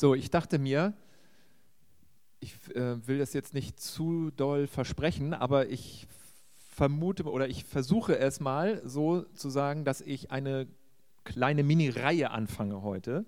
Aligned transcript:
So, 0.00 0.14
ich 0.14 0.30
dachte 0.30 0.60
mir, 0.60 0.94
ich 2.38 2.54
äh, 2.76 3.04
will 3.08 3.18
das 3.18 3.32
jetzt 3.32 3.52
nicht 3.52 3.80
zu 3.80 4.30
doll 4.30 4.68
versprechen, 4.68 5.34
aber 5.34 5.70
ich 5.70 6.06
vermute 6.54 7.24
oder 7.24 7.48
ich 7.48 7.64
versuche 7.64 8.16
es 8.16 8.38
mal 8.38 8.80
so 8.84 9.22
zu 9.22 9.50
sagen, 9.50 9.84
dass 9.84 10.00
ich 10.00 10.30
eine 10.30 10.68
kleine 11.24 11.64
Mini-Reihe 11.64 12.30
anfange 12.30 12.82
heute. 12.82 13.26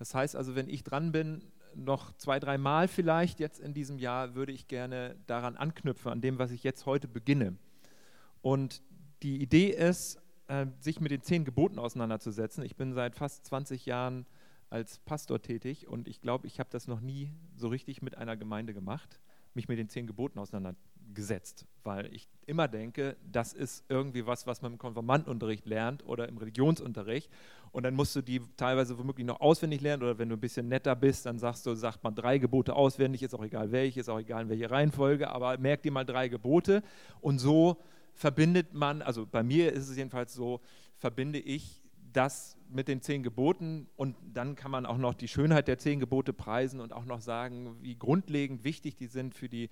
Das 0.00 0.12
heißt 0.12 0.34
also, 0.34 0.56
wenn 0.56 0.68
ich 0.68 0.82
dran 0.82 1.12
bin, 1.12 1.44
noch 1.76 2.12
zwei, 2.16 2.40
drei 2.40 2.58
Mal 2.58 2.88
vielleicht 2.88 3.38
jetzt 3.38 3.60
in 3.60 3.72
diesem 3.72 4.00
Jahr, 4.00 4.34
würde 4.34 4.50
ich 4.50 4.66
gerne 4.66 5.14
daran 5.28 5.56
anknüpfen, 5.56 6.10
an 6.10 6.20
dem, 6.20 6.40
was 6.40 6.50
ich 6.50 6.64
jetzt 6.64 6.84
heute 6.84 7.06
beginne. 7.06 7.56
Und 8.42 8.82
die 9.22 9.40
Idee 9.40 9.68
ist, 9.68 10.20
äh, 10.48 10.66
sich 10.80 11.00
mit 11.00 11.12
den 11.12 11.22
zehn 11.22 11.44
Geboten 11.44 11.78
auseinanderzusetzen. 11.78 12.64
Ich 12.64 12.74
bin 12.74 12.92
seit 12.92 13.14
fast 13.14 13.46
20 13.46 13.86
Jahren 13.86 14.26
als 14.70 14.98
Pastor 14.98 15.40
tätig 15.40 15.88
und 15.88 16.08
ich 16.08 16.20
glaube, 16.20 16.46
ich 16.46 16.60
habe 16.60 16.70
das 16.70 16.86
noch 16.86 17.00
nie 17.00 17.32
so 17.56 17.68
richtig 17.68 18.02
mit 18.02 18.16
einer 18.16 18.36
Gemeinde 18.36 18.74
gemacht, 18.74 19.20
mich 19.54 19.68
mit 19.68 19.78
den 19.78 19.88
zehn 19.88 20.06
Geboten 20.06 20.38
auseinandergesetzt, 20.38 21.66
weil 21.84 22.12
ich 22.14 22.28
immer 22.46 22.68
denke, 22.68 23.16
das 23.30 23.54
ist 23.54 23.84
irgendwie 23.88 24.26
was, 24.26 24.46
was 24.46 24.62
man 24.62 24.72
im 24.72 24.78
Konfirmandenunterricht 24.78 25.66
lernt 25.66 26.04
oder 26.04 26.28
im 26.28 26.36
Religionsunterricht 26.36 27.30
und 27.72 27.82
dann 27.84 27.94
musst 27.94 28.14
du 28.14 28.22
die 28.22 28.42
teilweise 28.56 28.98
womöglich 28.98 29.26
noch 29.26 29.40
auswendig 29.40 29.80
lernen 29.80 30.02
oder 30.02 30.18
wenn 30.18 30.28
du 30.28 30.36
ein 30.36 30.40
bisschen 30.40 30.68
netter 30.68 30.94
bist, 30.94 31.26
dann 31.26 31.38
sagst 31.38 31.64
du, 31.66 31.74
sagt 31.74 32.04
man 32.04 32.14
drei 32.14 32.38
Gebote 32.38 32.76
auswendig, 32.76 33.22
ist 33.22 33.34
auch 33.34 33.44
egal 33.44 33.72
welche, 33.72 34.00
ist 34.00 34.08
auch 34.08 34.20
egal 34.20 34.42
in 34.42 34.48
welche 34.48 34.70
Reihenfolge, 34.70 35.30
aber 35.30 35.56
merk 35.58 35.82
dir 35.82 35.92
mal 35.92 36.04
drei 36.04 36.28
Gebote 36.28 36.82
und 37.20 37.38
so 37.38 37.78
verbindet 38.12 38.74
man, 38.74 39.00
also 39.00 39.26
bei 39.26 39.42
mir 39.42 39.72
ist 39.72 39.88
es 39.88 39.96
jedenfalls 39.96 40.34
so, 40.34 40.60
verbinde 40.96 41.38
ich 41.38 41.82
das 42.12 42.57
mit 42.70 42.88
den 42.88 43.00
zehn 43.00 43.22
Geboten 43.22 43.88
und 43.96 44.16
dann 44.32 44.54
kann 44.54 44.70
man 44.70 44.86
auch 44.86 44.98
noch 44.98 45.14
die 45.14 45.28
Schönheit 45.28 45.68
der 45.68 45.78
zehn 45.78 46.00
Gebote 46.00 46.32
preisen 46.32 46.80
und 46.80 46.92
auch 46.92 47.04
noch 47.04 47.20
sagen, 47.20 47.76
wie 47.80 47.96
grundlegend 47.96 48.64
wichtig 48.64 48.96
die 48.96 49.06
sind 49.06 49.34
für 49.34 49.48
die 49.48 49.70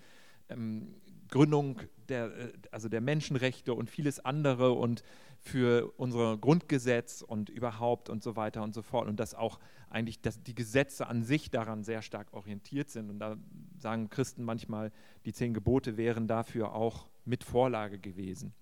ähm, 0.48 0.94
Gründung 1.28 1.80
der, 2.08 2.26
äh, 2.26 2.52
also 2.70 2.88
der 2.88 3.00
Menschenrechte 3.00 3.74
und 3.74 3.90
vieles 3.90 4.24
andere 4.24 4.72
und 4.72 5.02
für 5.38 5.92
unser 5.96 6.36
Grundgesetz 6.38 7.22
und 7.22 7.50
überhaupt 7.50 8.08
und 8.08 8.22
so 8.22 8.36
weiter 8.36 8.62
und 8.62 8.74
so 8.74 8.82
fort. 8.82 9.08
Und 9.08 9.20
dass 9.20 9.34
auch 9.34 9.60
eigentlich 9.90 10.20
dass 10.20 10.42
die 10.42 10.54
Gesetze 10.54 11.06
an 11.06 11.22
sich 11.22 11.50
daran 11.50 11.84
sehr 11.84 12.02
stark 12.02 12.32
orientiert 12.32 12.90
sind. 12.90 13.10
Und 13.10 13.18
da 13.20 13.36
sagen 13.78 14.10
Christen 14.10 14.44
manchmal, 14.44 14.92
die 15.24 15.32
zehn 15.32 15.54
Gebote 15.54 15.96
wären 15.96 16.26
dafür 16.26 16.74
auch 16.74 17.08
mit 17.24 17.44
Vorlage 17.44 17.98
gewesen. 17.98 18.54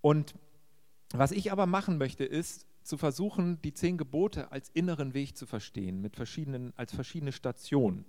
Und 0.00 0.34
was 1.12 1.32
ich 1.32 1.52
aber 1.52 1.66
machen 1.66 1.98
möchte, 1.98 2.24
ist 2.24 2.66
zu 2.84 2.96
versuchen, 2.96 3.60
die 3.62 3.72
zehn 3.72 3.98
Gebote 3.98 4.52
als 4.52 4.70
inneren 4.74 5.14
Weg 5.14 5.36
zu 5.36 5.46
verstehen, 5.46 6.00
mit 6.00 6.16
verschiedenen, 6.16 6.72
als 6.76 6.94
verschiedene 6.94 7.32
Stationen 7.32 8.04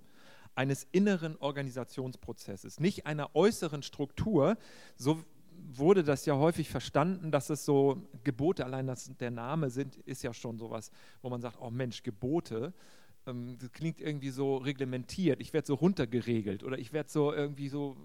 eines 0.54 0.86
inneren 0.90 1.36
Organisationsprozesses, 1.36 2.80
nicht 2.80 3.06
einer 3.06 3.34
äußeren 3.34 3.82
Struktur. 3.82 4.56
So 4.96 5.22
wurde 5.72 6.02
das 6.02 6.26
ja 6.26 6.36
häufig 6.36 6.68
verstanden, 6.68 7.30
dass 7.30 7.50
es 7.50 7.64
so 7.64 8.02
Gebote, 8.24 8.64
allein 8.64 8.86
dass 8.86 9.10
der 9.18 9.30
Name 9.30 9.70
sind, 9.70 9.96
ist 9.96 10.22
ja 10.22 10.32
schon 10.32 10.58
sowas, 10.58 10.90
wo 11.22 11.30
man 11.30 11.40
sagt, 11.40 11.58
oh 11.60 11.70
Mensch, 11.70 12.02
Gebote, 12.02 12.72
ähm, 13.26 13.56
das 13.58 13.72
klingt 13.72 14.00
irgendwie 14.00 14.30
so 14.30 14.56
reglementiert, 14.56 15.40
ich 15.40 15.52
werde 15.52 15.66
so 15.66 15.74
runtergeregelt 15.74 16.64
oder 16.64 16.78
ich 16.78 16.92
werde 16.92 17.10
so 17.10 17.32
irgendwie 17.32 17.68
so 17.68 17.96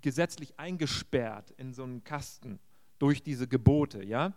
gesetzlich 0.00 0.58
eingesperrt 0.58 1.52
in 1.56 1.72
so 1.72 1.84
einen 1.84 2.04
Kasten 2.04 2.58
durch 2.98 3.22
diese 3.22 3.48
Gebote, 3.48 4.04
ja. 4.04 4.34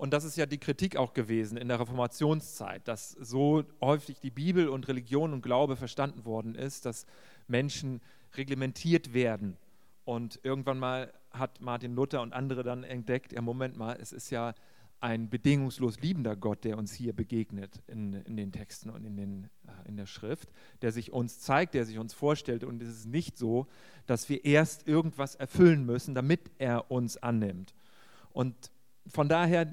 Und 0.00 0.14
das 0.14 0.24
ist 0.24 0.38
ja 0.38 0.46
die 0.46 0.56
Kritik 0.56 0.96
auch 0.96 1.12
gewesen 1.12 1.58
in 1.58 1.68
der 1.68 1.78
Reformationszeit, 1.78 2.88
dass 2.88 3.10
so 3.10 3.64
häufig 3.82 4.18
die 4.18 4.30
Bibel 4.30 4.70
und 4.70 4.88
Religion 4.88 5.34
und 5.34 5.42
Glaube 5.42 5.76
verstanden 5.76 6.24
worden 6.24 6.54
ist, 6.54 6.86
dass 6.86 7.04
Menschen 7.48 8.00
reglementiert 8.34 9.12
werden. 9.12 9.58
Und 10.06 10.40
irgendwann 10.42 10.78
mal 10.78 11.12
hat 11.32 11.60
Martin 11.60 11.94
Luther 11.94 12.22
und 12.22 12.32
andere 12.32 12.62
dann 12.62 12.82
entdeckt, 12.82 13.34
ja 13.34 13.42
Moment 13.42 13.76
mal, 13.76 13.98
es 14.00 14.14
ist 14.14 14.30
ja 14.30 14.54
ein 15.00 15.28
bedingungslos 15.28 16.00
liebender 16.00 16.34
Gott, 16.34 16.64
der 16.64 16.78
uns 16.78 16.94
hier 16.94 17.12
begegnet 17.12 17.82
in, 17.86 18.14
in 18.14 18.38
den 18.38 18.52
Texten 18.52 18.88
und 18.88 19.04
in, 19.04 19.18
den, 19.18 19.50
äh, 19.66 19.86
in 19.86 19.98
der 19.98 20.06
Schrift, 20.06 20.48
der 20.80 20.92
sich 20.92 21.12
uns 21.12 21.40
zeigt, 21.40 21.74
der 21.74 21.84
sich 21.84 21.98
uns 21.98 22.14
vorstellt. 22.14 22.64
Und 22.64 22.82
es 22.82 22.88
ist 22.88 23.06
nicht 23.06 23.36
so, 23.36 23.66
dass 24.06 24.30
wir 24.30 24.46
erst 24.46 24.88
irgendwas 24.88 25.34
erfüllen 25.34 25.84
müssen, 25.84 26.14
damit 26.14 26.50
er 26.56 26.90
uns 26.90 27.18
annimmt. 27.18 27.74
Und 28.32 28.70
von 29.06 29.28
daher, 29.28 29.66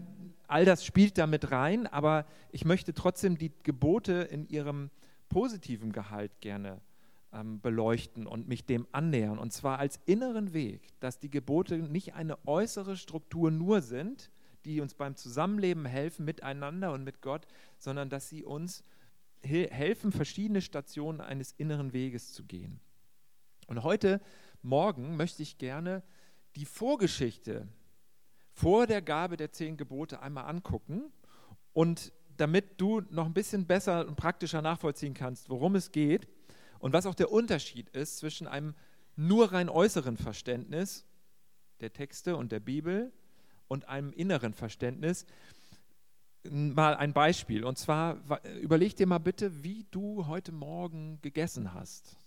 all 0.47 0.65
das 0.65 0.85
spielt 0.85 1.17
damit 1.17 1.51
rein, 1.51 1.87
aber 1.87 2.25
ich 2.51 2.65
möchte 2.65 2.93
trotzdem 2.93 3.37
die 3.37 3.51
Gebote 3.63 4.13
in 4.13 4.47
ihrem 4.47 4.89
positiven 5.29 5.91
Gehalt 5.91 6.39
gerne 6.41 6.81
ähm, 7.33 7.59
beleuchten 7.61 8.25
und 8.27 8.47
mich 8.47 8.65
dem 8.65 8.87
annähern. 8.91 9.39
Und 9.39 9.51
zwar 9.51 9.79
als 9.79 9.99
inneren 10.05 10.53
Weg, 10.53 10.87
dass 10.99 11.19
die 11.19 11.29
Gebote 11.29 11.77
nicht 11.77 12.15
eine 12.15 12.37
äußere 12.47 12.97
Struktur 12.97 13.51
nur 13.51 13.81
sind, 13.81 14.31
die 14.65 14.81
uns 14.81 14.93
beim 14.93 15.15
Zusammenleben 15.15 15.85
helfen 15.85 16.25
miteinander 16.25 16.91
und 16.91 17.03
mit 17.03 17.21
Gott, 17.21 17.47
sondern 17.77 18.09
dass 18.09 18.29
sie 18.29 18.43
uns 18.43 18.83
helfen, 19.43 20.11
verschiedene 20.11 20.61
Stationen 20.61 21.21
eines 21.21 21.53
inneren 21.53 21.93
Weges 21.93 22.33
zu 22.33 22.43
gehen. 22.43 22.79
Und 23.67 23.83
heute 23.83 24.19
Morgen 24.61 25.15
möchte 25.15 25.43
ich 25.43 25.57
gerne 25.57 26.03
die 26.55 26.65
Vorgeschichte 26.65 27.67
vor 28.57 28.87
der 28.87 29.03
Gabe 29.03 29.37
der 29.37 29.51
zehn 29.51 29.77
Gebote 29.77 30.19
einmal 30.19 30.45
angucken 30.45 31.11
und 31.73 32.11
damit 32.37 32.81
du 32.81 33.01
noch 33.11 33.27
ein 33.27 33.33
bisschen 33.33 33.67
besser 33.67 34.07
und 34.07 34.15
praktischer 34.15 34.63
nachvollziehen 34.63 35.13
kannst, 35.13 35.49
worum 35.49 35.75
es 35.75 35.91
geht 35.91 36.27
und 36.79 36.91
was 36.91 37.05
auch 37.05 37.13
der 37.13 37.31
Unterschied 37.31 37.89
ist 37.89 38.17
zwischen 38.17 38.47
einem 38.47 38.73
nur 39.15 39.53
rein 39.53 39.69
äußeren 39.69 40.17
Verständnis 40.17 41.05
der 41.81 41.93
Texte 41.93 42.35
und 42.35 42.51
der 42.51 42.59
Bibel 42.59 43.13
und 43.67 43.87
einem 43.89 44.11
inneren 44.11 44.55
Verständnis. 44.55 45.27
Mal 46.49 46.95
ein 46.95 47.13
Beispiel. 47.13 47.63
Und 47.63 47.77
zwar 47.77 48.17
überleg 48.59 48.95
dir 48.95 49.05
mal 49.05 49.19
bitte, 49.19 49.63
wie 49.63 49.85
du 49.91 50.25
heute 50.25 50.51
Morgen 50.51 51.19
gegessen 51.21 51.75
hast. 51.75 52.17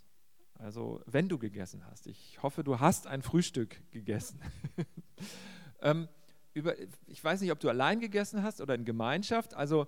Also 0.54 1.02
wenn 1.06 1.28
du 1.28 1.38
gegessen 1.38 1.84
hast. 1.86 2.06
Ich 2.06 2.40
hoffe, 2.40 2.62
du 2.62 2.78
hast 2.78 3.08
ein 3.08 3.22
Frühstück 3.22 3.82
gegessen. 3.90 4.40
ähm, 5.82 6.08
über, 6.54 6.74
ich 7.06 7.22
weiß 7.22 7.40
nicht, 7.40 7.52
ob 7.52 7.60
du 7.60 7.68
allein 7.68 8.00
gegessen 8.00 8.42
hast 8.42 8.60
oder 8.60 8.74
in 8.74 8.84
Gemeinschaft. 8.84 9.54
Also 9.54 9.86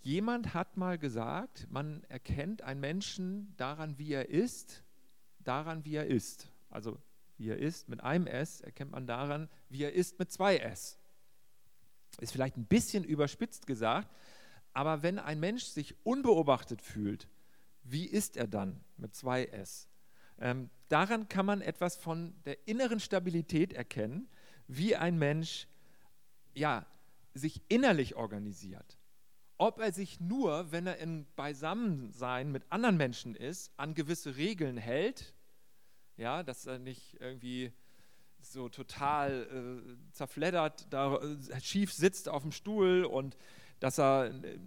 jemand 0.00 0.54
hat 0.54 0.76
mal 0.76 0.98
gesagt, 0.98 1.66
man 1.70 2.02
erkennt 2.04 2.62
einen 2.62 2.80
Menschen 2.80 3.54
daran, 3.56 3.98
wie 3.98 4.12
er 4.12 4.28
ist, 4.28 4.84
daran, 5.40 5.84
wie 5.84 5.96
er 5.96 6.06
ist. 6.06 6.48
Also 6.70 6.98
wie 7.38 7.48
er 7.50 7.58
ist 7.58 7.88
mit 7.88 8.02
einem 8.02 8.26
S, 8.26 8.60
erkennt 8.60 8.92
man 8.92 9.06
daran, 9.06 9.48
wie 9.68 9.82
er 9.82 9.92
ist 9.92 10.18
mit 10.18 10.32
zwei 10.32 10.56
S. 10.56 10.98
Ist 12.20 12.32
vielleicht 12.32 12.56
ein 12.56 12.66
bisschen 12.66 13.04
überspitzt 13.04 13.66
gesagt, 13.66 14.10
aber 14.72 15.02
wenn 15.02 15.18
ein 15.18 15.40
Mensch 15.40 15.64
sich 15.64 15.94
unbeobachtet 16.04 16.82
fühlt, 16.82 17.28
wie 17.82 18.06
ist 18.06 18.36
er 18.36 18.46
dann 18.46 18.80
mit 18.96 19.14
zwei 19.14 19.44
S? 19.46 19.88
Ähm, 20.38 20.70
daran 20.88 21.28
kann 21.28 21.46
man 21.46 21.60
etwas 21.60 21.96
von 21.96 22.34
der 22.44 22.66
inneren 22.66 23.00
Stabilität 23.00 23.72
erkennen, 23.72 24.28
wie 24.66 24.96
ein 24.96 25.18
Mensch 25.18 25.68
ja, 26.56 26.86
sich 27.34 27.62
innerlich 27.68 28.16
organisiert. 28.16 28.98
Ob 29.58 29.78
er 29.78 29.92
sich 29.92 30.20
nur, 30.20 30.72
wenn 30.72 30.86
er 30.86 30.98
in 30.98 31.26
Beisammensein 31.36 32.50
mit 32.50 32.64
anderen 32.70 32.96
Menschen 32.96 33.34
ist, 33.34 33.72
an 33.76 33.94
gewisse 33.94 34.36
Regeln 34.36 34.76
hält, 34.76 35.34
ja, 36.16 36.42
dass 36.42 36.66
er 36.66 36.78
nicht 36.78 37.20
irgendwie 37.20 37.72
so 38.40 38.68
total 38.68 39.82
äh, 39.82 40.12
zerfleddert, 40.12 40.86
da 40.90 41.16
äh, 41.16 41.60
schief 41.60 41.92
sitzt 41.92 42.28
auf 42.28 42.42
dem 42.42 42.52
Stuhl 42.52 43.04
und 43.04 43.36
dass 43.80 43.98
er 43.98 44.26
äh, 44.26 44.58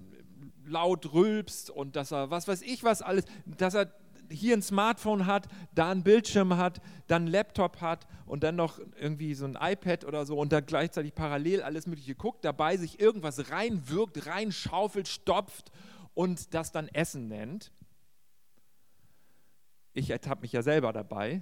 laut 0.66 1.14
rülpst 1.14 1.70
und 1.70 1.96
dass 1.96 2.12
er 2.12 2.30
was 2.30 2.48
weiß 2.48 2.62
ich 2.64 2.84
was 2.84 3.02
alles, 3.02 3.26
dass 3.46 3.74
er 3.74 3.94
hier 4.30 4.56
ein 4.56 4.62
Smartphone 4.62 5.26
hat, 5.26 5.48
da 5.74 5.92
einen 5.92 6.04
Bildschirm 6.04 6.58
hat, 6.58 6.82
dann 7.08 7.24
einen 7.24 7.32
Laptop 7.32 7.82
hat 7.82 8.08
und 8.26 8.44
dann 8.44 8.56
noch 8.56 8.80
irgendwie 9.00 9.34
so 9.34 9.46
ein 9.46 9.58
iPad 9.60 10.06
oder 10.06 10.26
so 10.26 10.38
und 10.38 10.52
dann 10.52 10.66
gleichzeitig 10.66 11.16
parallel 11.16 11.62
alles 11.62 11.88
Mögliche 11.88 12.16
guckt, 12.16 12.46
dabei 12.46 12.78
sich 12.78 13.00
irgendwas 13.00 13.52
reinwirkt, 13.52 14.26
reinschaufelt, 14.28 15.08
stopft 15.08 15.72
und 16.14 16.54
das 16.54 16.72
dann 16.72 16.88
Essen 16.90 17.28
nennt. 17.28 17.72
Ich 19.94 20.10
ertappe 20.10 20.42
mich 20.42 20.52
ja 20.52 20.62
selber 20.62 20.94
dabei, 20.94 21.42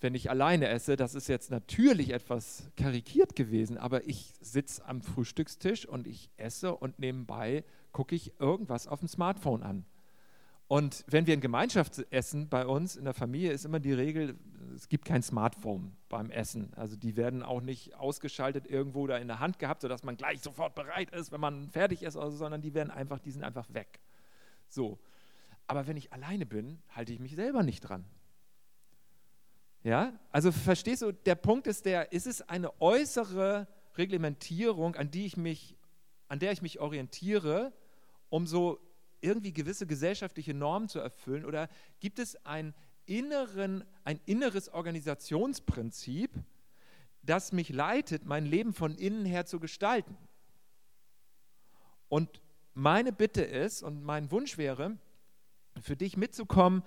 wenn 0.00 0.14
ich 0.14 0.30
alleine 0.30 0.68
esse. 0.68 0.96
Das 0.96 1.14
ist 1.14 1.28
jetzt 1.28 1.50
natürlich 1.50 2.10
etwas 2.10 2.70
karikiert 2.76 3.34
gewesen, 3.36 3.76
aber 3.76 4.06
ich 4.06 4.32
sitze 4.40 4.84
am 4.86 5.02
Frühstückstisch 5.02 5.86
und 5.86 6.06
ich 6.06 6.30
esse 6.36 6.74
und 6.74 6.98
nebenbei 6.98 7.64
gucke 7.92 8.14
ich 8.14 8.38
irgendwas 8.38 8.86
auf 8.86 9.00
dem 9.00 9.08
Smartphone 9.08 9.62
an. 9.62 9.84
Und 10.68 11.02
wenn 11.08 11.26
wir 11.26 11.32
in 11.32 11.40
Gemeinschaft 11.40 11.98
essen, 12.10 12.50
bei 12.50 12.66
uns 12.66 12.94
in 12.94 13.04
der 13.04 13.14
Familie 13.14 13.52
ist 13.52 13.64
immer 13.64 13.80
die 13.80 13.94
Regel, 13.94 14.38
es 14.76 14.90
gibt 14.90 15.06
kein 15.06 15.22
Smartphone 15.22 15.96
beim 16.10 16.30
Essen. 16.30 16.74
Also 16.76 16.94
die 16.94 17.16
werden 17.16 17.42
auch 17.42 17.62
nicht 17.62 17.94
ausgeschaltet 17.94 18.66
irgendwo 18.66 19.06
da 19.06 19.16
in 19.16 19.28
der 19.28 19.40
Hand 19.40 19.58
gehabt, 19.58 19.80
sodass 19.80 20.02
man 20.02 20.18
gleich 20.18 20.42
sofort 20.42 20.74
bereit 20.74 21.10
ist, 21.10 21.32
wenn 21.32 21.40
man 21.40 21.70
fertig 21.70 22.02
ist, 22.02 22.18
also, 22.18 22.36
sondern 22.36 22.60
die 22.60 22.74
werden 22.74 22.90
einfach, 22.90 23.18
die 23.18 23.30
sind 23.30 23.44
einfach 23.44 23.72
weg. 23.72 23.98
So. 24.68 24.98
Aber 25.66 25.86
wenn 25.86 25.96
ich 25.96 26.12
alleine 26.12 26.44
bin, 26.44 26.82
halte 26.94 27.14
ich 27.14 27.18
mich 27.18 27.34
selber 27.34 27.62
nicht 27.62 27.80
dran. 27.80 28.04
Ja, 29.82 30.12
also 30.32 30.52
verstehst 30.52 31.00
du, 31.00 31.12
der 31.12 31.34
Punkt 31.34 31.66
ist 31.66 31.86
der, 31.86 32.12
ist 32.12 32.26
es 32.26 32.42
eine 32.42 32.78
äußere 32.80 33.66
Reglementierung, 33.96 34.96
an 34.96 35.10
die 35.10 35.24
ich 35.24 35.38
mich, 35.38 35.78
an 36.28 36.38
der 36.38 36.52
ich 36.52 36.60
mich 36.60 36.78
orientiere, 36.78 37.72
um 38.28 38.46
so 38.46 38.78
irgendwie 39.20 39.52
gewisse 39.52 39.86
gesellschaftliche 39.86 40.54
Normen 40.54 40.88
zu 40.88 40.98
erfüllen, 40.98 41.44
oder 41.44 41.68
gibt 42.00 42.18
es 42.18 42.36
ein, 42.46 42.74
inneren, 43.06 43.84
ein 44.04 44.20
inneres 44.26 44.68
Organisationsprinzip, 44.68 46.30
das 47.22 47.52
mich 47.52 47.70
leitet, 47.70 48.24
mein 48.24 48.46
Leben 48.46 48.72
von 48.72 48.94
innen 48.94 49.24
her 49.24 49.46
zu 49.46 49.60
gestalten? 49.60 50.16
Und 52.08 52.40
meine 52.74 53.12
Bitte 53.12 53.42
ist 53.42 53.82
und 53.82 54.02
mein 54.02 54.30
Wunsch 54.30 54.56
wäre, 54.56 54.96
für 55.80 55.96
dich 55.96 56.16
mitzukommen 56.16 56.82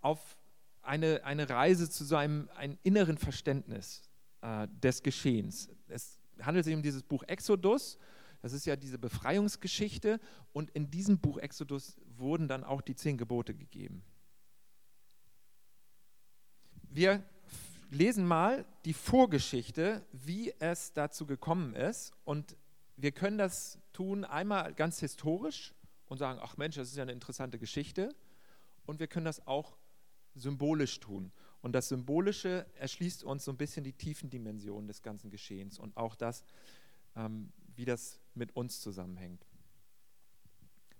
auf 0.00 0.36
eine, 0.82 1.24
eine 1.24 1.48
Reise 1.48 1.90
zu 1.90 2.04
so 2.04 2.16
einem, 2.16 2.48
einem 2.54 2.78
inneren 2.82 3.18
Verständnis 3.18 4.02
äh, 4.42 4.68
des 4.68 5.02
Geschehens. 5.02 5.68
Es 5.88 6.20
handelt 6.40 6.64
sich 6.64 6.74
um 6.74 6.82
dieses 6.82 7.02
Buch 7.02 7.22
Exodus. 7.24 7.98
Das 8.46 8.52
ist 8.52 8.64
ja 8.64 8.76
diese 8.76 8.96
Befreiungsgeschichte. 8.96 10.20
Und 10.52 10.70
in 10.70 10.88
diesem 10.88 11.18
Buch 11.18 11.36
Exodus 11.38 11.96
wurden 12.16 12.46
dann 12.46 12.62
auch 12.62 12.80
die 12.80 12.94
zehn 12.94 13.18
Gebote 13.18 13.56
gegeben. 13.56 14.04
Wir 16.88 17.24
lesen 17.90 18.24
mal 18.24 18.64
die 18.84 18.92
Vorgeschichte, 18.92 20.06
wie 20.12 20.54
es 20.60 20.92
dazu 20.92 21.26
gekommen 21.26 21.74
ist. 21.74 22.12
Und 22.22 22.56
wir 22.96 23.10
können 23.10 23.36
das 23.36 23.80
tun 23.92 24.24
einmal 24.24 24.72
ganz 24.74 25.00
historisch 25.00 25.74
und 26.04 26.18
sagen, 26.18 26.38
ach 26.40 26.56
Mensch, 26.56 26.76
das 26.76 26.90
ist 26.90 26.96
ja 26.96 27.02
eine 27.02 27.10
interessante 27.10 27.58
Geschichte. 27.58 28.14
Und 28.84 29.00
wir 29.00 29.08
können 29.08 29.26
das 29.26 29.44
auch 29.48 29.76
symbolisch 30.36 31.00
tun. 31.00 31.32
Und 31.62 31.72
das 31.72 31.88
Symbolische 31.88 32.64
erschließt 32.76 33.24
uns 33.24 33.44
so 33.44 33.50
ein 33.50 33.56
bisschen 33.56 33.82
die 33.82 33.92
tiefen 33.92 34.30
Dimensionen 34.30 34.86
des 34.86 35.02
ganzen 35.02 35.30
Geschehens 35.32 35.80
und 35.80 35.96
auch 35.96 36.14
das, 36.14 36.44
ähm, 37.16 37.52
wie 37.74 37.84
das 37.84 38.20
mit 38.36 38.54
uns 38.56 38.80
zusammenhängt. 38.80 39.46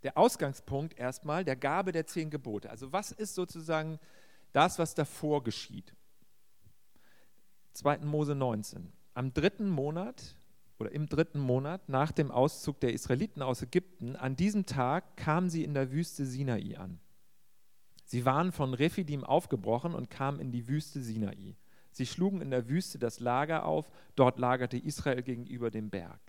Der 0.02 0.16
Ausgangspunkt 0.16 0.98
erstmal 0.98 1.44
der 1.44 1.56
Gabe 1.56 1.92
der 1.92 2.06
zehn 2.06 2.30
Gebote. 2.30 2.70
Also 2.70 2.92
was 2.92 3.12
ist 3.12 3.34
sozusagen 3.34 3.98
das, 4.52 4.78
was 4.78 4.94
davor 4.94 5.42
geschieht? 5.42 5.94
2. 7.72 7.98
Mose 7.98 8.34
19. 8.34 8.92
Am 9.14 9.34
dritten 9.34 9.68
Monat 9.68 10.36
oder 10.78 10.92
im 10.92 11.08
dritten 11.08 11.40
Monat 11.40 11.88
nach 11.88 12.12
dem 12.12 12.30
Auszug 12.30 12.80
der 12.80 12.92
Israeliten 12.92 13.42
aus 13.42 13.62
Ägypten, 13.62 14.16
an 14.16 14.36
diesem 14.36 14.66
Tag 14.66 15.16
kamen 15.16 15.50
sie 15.50 15.64
in 15.64 15.74
der 15.74 15.90
Wüste 15.90 16.26
Sinai 16.26 16.76
an. 16.76 17.00
Sie 18.04 18.24
waren 18.24 18.52
von 18.52 18.74
Rephidim 18.74 19.24
aufgebrochen 19.24 19.94
und 19.94 20.10
kamen 20.10 20.38
in 20.38 20.52
die 20.52 20.68
Wüste 20.68 21.02
Sinai. 21.02 21.56
Sie 21.90 22.06
schlugen 22.06 22.40
in 22.40 22.50
der 22.50 22.68
Wüste 22.68 22.98
das 22.98 23.20
Lager 23.20 23.64
auf, 23.64 23.90
dort 24.14 24.38
lagerte 24.38 24.76
Israel 24.76 25.22
gegenüber 25.22 25.70
dem 25.70 25.90
Berg. 25.90 26.20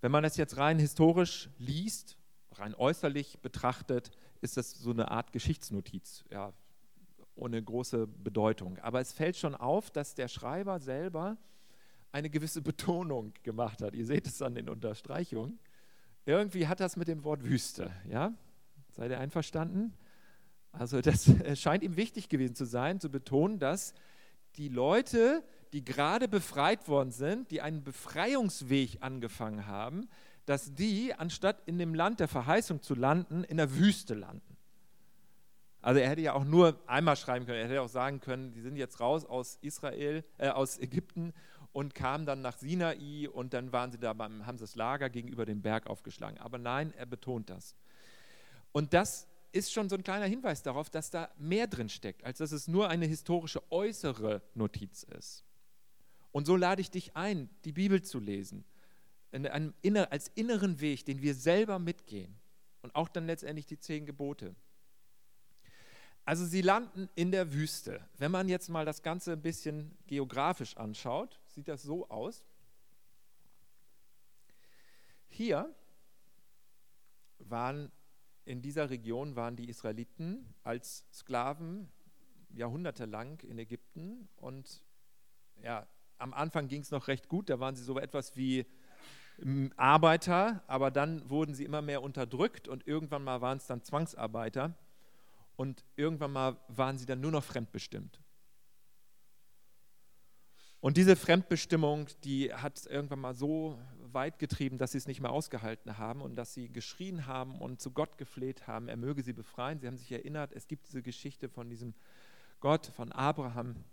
Wenn 0.00 0.12
man 0.12 0.22
das 0.22 0.36
jetzt 0.36 0.56
rein 0.56 0.78
historisch 0.78 1.50
liest, 1.58 2.16
rein 2.52 2.74
äußerlich 2.74 3.40
betrachtet, 3.40 4.10
ist 4.40 4.56
das 4.56 4.72
so 4.72 4.90
eine 4.90 5.10
Art 5.10 5.32
Geschichtsnotiz, 5.32 6.24
ja, 6.30 6.52
ohne 7.34 7.62
große 7.62 8.06
Bedeutung. 8.06 8.78
Aber 8.78 9.00
es 9.00 9.12
fällt 9.12 9.36
schon 9.36 9.54
auf, 9.54 9.90
dass 9.90 10.14
der 10.14 10.28
Schreiber 10.28 10.80
selber 10.80 11.36
eine 12.12 12.30
gewisse 12.30 12.62
Betonung 12.62 13.32
gemacht 13.42 13.82
hat. 13.82 13.94
Ihr 13.94 14.06
seht 14.06 14.26
es 14.26 14.42
an 14.42 14.54
den 14.54 14.68
Unterstreichungen. 14.68 15.58
Irgendwie 16.26 16.66
hat 16.66 16.80
das 16.80 16.96
mit 16.96 17.08
dem 17.08 17.24
Wort 17.24 17.44
Wüste, 17.44 17.90
ja? 18.08 18.32
Seid 18.90 19.10
ihr 19.10 19.20
einverstanden? 19.20 19.94
Also 20.72 21.00
das 21.00 21.30
scheint 21.54 21.82
ihm 21.82 21.96
wichtig 21.96 22.28
gewesen 22.28 22.54
zu 22.54 22.64
sein, 22.64 23.00
zu 23.00 23.10
betonen, 23.10 23.58
dass 23.58 23.94
die 24.56 24.68
Leute, 24.68 25.44
die 25.72 25.84
gerade 25.84 26.28
befreit 26.28 26.88
worden 26.88 27.10
sind, 27.10 27.50
die 27.50 27.60
einen 27.60 27.84
Befreiungsweg 27.84 28.98
angefangen 29.00 29.66
haben, 29.66 30.08
dass 30.46 30.74
die, 30.74 31.14
anstatt 31.14 31.62
in 31.66 31.78
dem 31.78 31.94
Land 31.94 32.20
der 32.20 32.28
Verheißung 32.28 32.82
zu 32.82 32.94
landen, 32.94 33.44
in 33.44 33.58
der 33.58 33.76
Wüste 33.76 34.14
landen. 34.14 34.56
Also 35.80 36.00
er 36.00 36.10
hätte 36.10 36.22
ja 36.22 36.32
auch 36.32 36.44
nur 36.44 36.80
einmal 36.86 37.16
schreiben 37.16 37.46
können, 37.46 37.58
er 37.58 37.68
hätte 37.68 37.82
auch 37.82 37.88
sagen 37.88 38.20
können, 38.20 38.52
die 38.52 38.60
sind 38.60 38.76
jetzt 38.76 39.00
raus 39.00 39.24
aus 39.24 39.58
Israel, 39.60 40.24
äh, 40.38 40.48
aus 40.48 40.78
Ägypten 40.78 41.32
und 41.72 41.94
kamen 41.94 42.26
dann 42.26 42.40
nach 42.40 42.56
Sinai 42.58 43.28
und 43.28 43.54
dann 43.54 43.72
waren 43.72 43.92
sie 43.92 43.98
da 43.98 44.12
beim, 44.12 44.46
haben 44.46 44.58
sie 44.58 44.64
das 44.64 44.74
Lager 44.74 45.10
gegenüber 45.10 45.44
dem 45.46 45.62
Berg 45.62 45.86
aufgeschlagen. 45.86 46.38
Aber 46.38 46.58
nein, 46.58 46.92
er 46.96 47.06
betont 47.06 47.50
das. 47.50 47.76
Und 48.72 48.92
das 48.92 49.28
ist 49.52 49.72
schon 49.72 49.88
so 49.88 49.96
ein 49.96 50.02
kleiner 50.02 50.26
Hinweis 50.26 50.62
darauf, 50.62 50.90
dass 50.90 51.10
da 51.10 51.30
mehr 51.38 51.66
drin 51.66 51.88
steckt, 51.88 52.24
als 52.24 52.38
dass 52.38 52.52
es 52.52 52.68
nur 52.68 52.88
eine 52.88 53.06
historische 53.06 53.62
äußere 53.70 54.42
Notiz 54.54 55.04
ist. 55.04 55.44
Und 56.38 56.44
so 56.44 56.54
lade 56.54 56.80
ich 56.80 56.92
dich 56.92 57.16
ein, 57.16 57.50
die 57.64 57.72
Bibel 57.72 58.00
zu 58.00 58.20
lesen, 58.20 58.64
inner, 59.32 60.12
als 60.12 60.28
inneren 60.36 60.80
Weg, 60.80 61.04
den 61.04 61.20
wir 61.20 61.34
selber 61.34 61.80
mitgehen. 61.80 62.38
Und 62.80 62.94
auch 62.94 63.08
dann 63.08 63.26
letztendlich 63.26 63.66
die 63.66 63.80
zehn 63.80 64.06
Gebote. 64.06 64.54
Also 66.24 66.46
sie 66.46 66.62
landen 66.62 67.08
in 67.16 67.32
der 67.32 67.52
Wüste. 67.52 68.08
Wenn 68.18 68.30
man 68.30 68.48
jetzt 68.48 68.68
mal 68.68 68.84
das 68.84 69.02
Ganze 69.02 69.32
ein 69.32 69.42
bisschen 69.42 69.98
geografisch 70.06 70.76
anschaut, 70.76 71.40
sieht 71.44 71.66
das 71.66 71.82
so 71.82 72.08
aus. 72.08 72.44
Hier 75.26 75.74
waren 77.40 77.90
in 78.44 78.62
dieser 78.62 78.90
Region 78.90 79.34
waren 79.34 79.56
die 79.56 79.68
Israeliten 79.68 80.54
als 80.62 81.04
Sklaven 81.12 81.88
jahrhundertelang 82.50 83.40
in 83.40 83.58
Ägypten 83.58 84.28
und 84.36 84.84
ja, 85.64 85.84
am 86.18 86.34
Anfang 86.34 86.68
ging 86.68 86.82
es 86.82 86.90
noch 86.90 87.08
recht 87.08 87.28
gut, 87.28 87.50
da 87.50 87.60
waren 87.60 87.74
sie 87.74 87.84
so 87.84 87.98
etwas 87.98 88.36
wie 88.36 88.66
ähm, 89.40 89.72
Arbeiter, 89.76 90.62
aber 90.66 90.90
dann 90.90 91.28
wurden 91.30 91.54
sie 91.54 91.64
immer 91.64 91.82
mehr 91.82 92.02
unterdrückt 92.02 92.68
und 92.68 92.86
irgendwann 92.86 93.24
mal 93.24 93.40
waren 93.40 93.58
es 93.58 93.66
dann 93.66 93.82
Zwangsarbeiter 93.82 94.74
und 95.56 95.84
irgendwann 95.96 96.32
mal 96.32 96.56
waren 96.68 96.98
sie 96.98 97.06
dann 97.06 97.20
nur 97.20 97.32
noch 97.32 97.44
fremdbestimmt. 97.44 98.20
Und 100.80 100.96
diese 100.96 101.16
Fremdbestimmung, 101.16 102.06
die 102.22 102.54
hat 102.54 102.86
irgendwann 102.86 103.18
mal 103.18 103.34
so 103.34 103.78
weit 104.12 104.38
getrieben, 104.38 104.78
dass 104.78 104.92
sie 104.92 104.98
es 104.98 105.08
nicht 105.08 105.20
mehr 105.20 105.32
ausgehalten 105.32 105.98
haben 105.98 106.22
und 106.22 106.36
dass 106.36 106.54
sie 106.54 106.68
geschrien 106.68 107.26
haben 107.26 107.60
und 107.60 107.80
zu 107.80 107.90
Gott 107.90 108.16
gefleht 108.16 108.68
haben, 108.68 108.88
er 108.88 108.96
möge 108.96 109.22
sie 109.22 109.32
befreien. 109.32 109.80
Sie 109.80 109.88
haben 109.88 109.96
sich 109.96 110.12
erinnert, 110.12 110.52
es 110.52 110.68
gibt 110.68 110.86
diese 110.86 111.02
Geschichte 111.02 111.48
von 111.48 111.68
diesem 111.68 111.94
Gott, 112.60 112.86
von 112.86 113.10
Abraham 113.10 113.84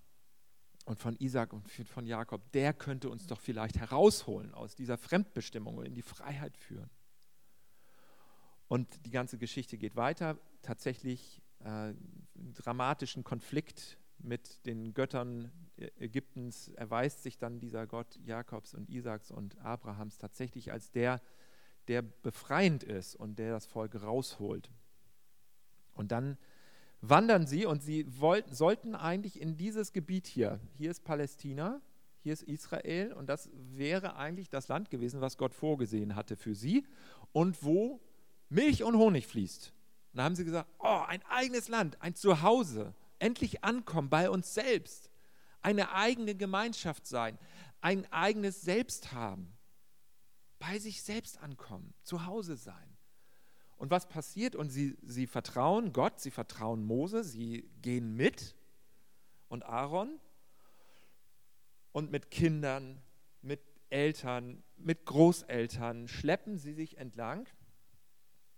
und 0.86 1.00
von 1.00 1.16
Isaac 1.18 1.52
und 1.52 1.68
von 1.70 2.06
Jakob. 2.06 2.52
Der 2.52 2.74
könnte 2.74 3.10
uns 3.10 3.28
doch 3.28 3.40
vielleicht 3.40 3.78
herausholen 3.78 4.54
aus 4.54 4.76
dieser 4.76 4.98
Fremdbestimmung 4.98 5.78
und 5.78 5.86
in 5.86 5.96
die 5.96 6.04
Freiheit 6.04 6.58
führen. 6.58 6.90
Und 8.68 9.06
die 9.06 9.12
ganze 9.12 9.38
Geschichte 9.38 9.78
geht 9.78 9.96
weiter. 9.96 10.40
Tatsächlich 10.62 11.42
äh, 11.60 11.94
dramatischen 12.36 13.24
Konflikt 13.24 13.98
mit 14.20 14.66
den 14.66 14.94
Göttern 14.94 15.52
Ägyptens 15.78 16.70
erweist 16.70 17.24
sich 17.24 17.38
dann 17.38 17.60
dieser 17.60 17.86
Gott 17.86 18.18
Jakobs 18.24 18.74
und 18.74 18.90
Isaaks 18.90 19.30
und 19.30 19.58
Abrahams 19.60 20.18
tatsächlich 20.18 20.72
als 20.72 20.92
der, 20.92 21.22
der 21.88 22.02
befreiend 22.02 22.84
ist 22.84 23.16
und 23.16 23.38
der 23.38 23.52
das 23.52 23.66
Volk 23.66 24.02
rausholt. 24.02 24.72
Und 25.94 26.12
dann 26.12 26.38
wandern 27.10 27.48
sie 27.48 27.66
und 27.66 27.84
sie 27.84 28.06
wollten, 28.20 28.54
sollten 28.54 28.96
eigentlich 28.96 29.40
in 29.40 29.58
dieses 29.58 29.94
Gebiet 29.94 30.28
hier, 30.28 30.60
hier 30.78 30.92
ist 30.92 31.04
Palästina, 31.04 31.82
hier 32.22 32.34
ist 32.34 32.44
Israel 32.44 33.14
und 33.14 33.28
das 33.28 33.50
wäre 33.54 34.16
eigentlich 34.16 34.50
das 34.50 34.68
Land 34.68 34.90
gewesen, 34.90 35.22
was 35.22 35.38
Gott 35.38 35.54
vorgesehen 35.54 36.16
hatte 36.16 36.36
für 36.36 36.56
sie 36.56 36.86
und 37.32 37.64
wo 37.64 38.02
Milch 38.50 38.84
und 38.84 38.98
Honig 38.98 39.28
fließt. 39.28 39.74
Und 40.14 40.18
da 40.18 40.24
haben 40.24 40.36
sie 40.36 40.46
gesagt, 40.46 40.70
oh, 40.80 41.02
ein 41.08 41.22
eigenes 41.30 41.68
Land, 41.68 42.02
ein 42.02 42.16
Zuhause, 42.16 42.96
endlich 43.20 43.64
ankommen 43.64 44.10
bei 44.10 44.30
uns 44.30 44.54
selbst 44.54 45.10
eine 45.66 45.92
eigene 45.94 46.36
Gemeinschaft 46.36 47.08
sein, 47.08 47.40
ein 47.82 48.12
eigenes 48.12 48.62
Selbst 48.62 49.14
haben, 49.14 49.58
bei 50.60 50.78
sich 50.78 51.02
selbst 51.02 51.40
ankommen, 51.40 51.94
zu 52.04 52.28
Hause 52.28 52.56
sein. 52.56 52.95
Und 53.86 53.92
was 53.92 54.10
passiert? 54.10 54.56
Und 54.56 54.72
sie, 54.72 54.98
sie 55.04 55.28
vertrauen 55.28 55.94
Gott, 55.94 56.20
sie 56.20 56.32
vertrauen 56.32 56.84
Mose, 56.84 57.24
sie 57.24 57.70
gehen 57.84 58.16
mit 58.16 58.56
und 59.48 59.64
Aaron 59.64 60.20
und 61.92 62.10
mit 62.10 62.32
Kindern, 62.32 63.00
mit 63.44 63.62
Eltern, 63.92 64.64
mit 64.76 65.06
Großeltern 65.06 66.08
schleppen 66.08 66.58
sie 66.58 66.74
sich 66.74 66.98
entlang. 66.98 67.48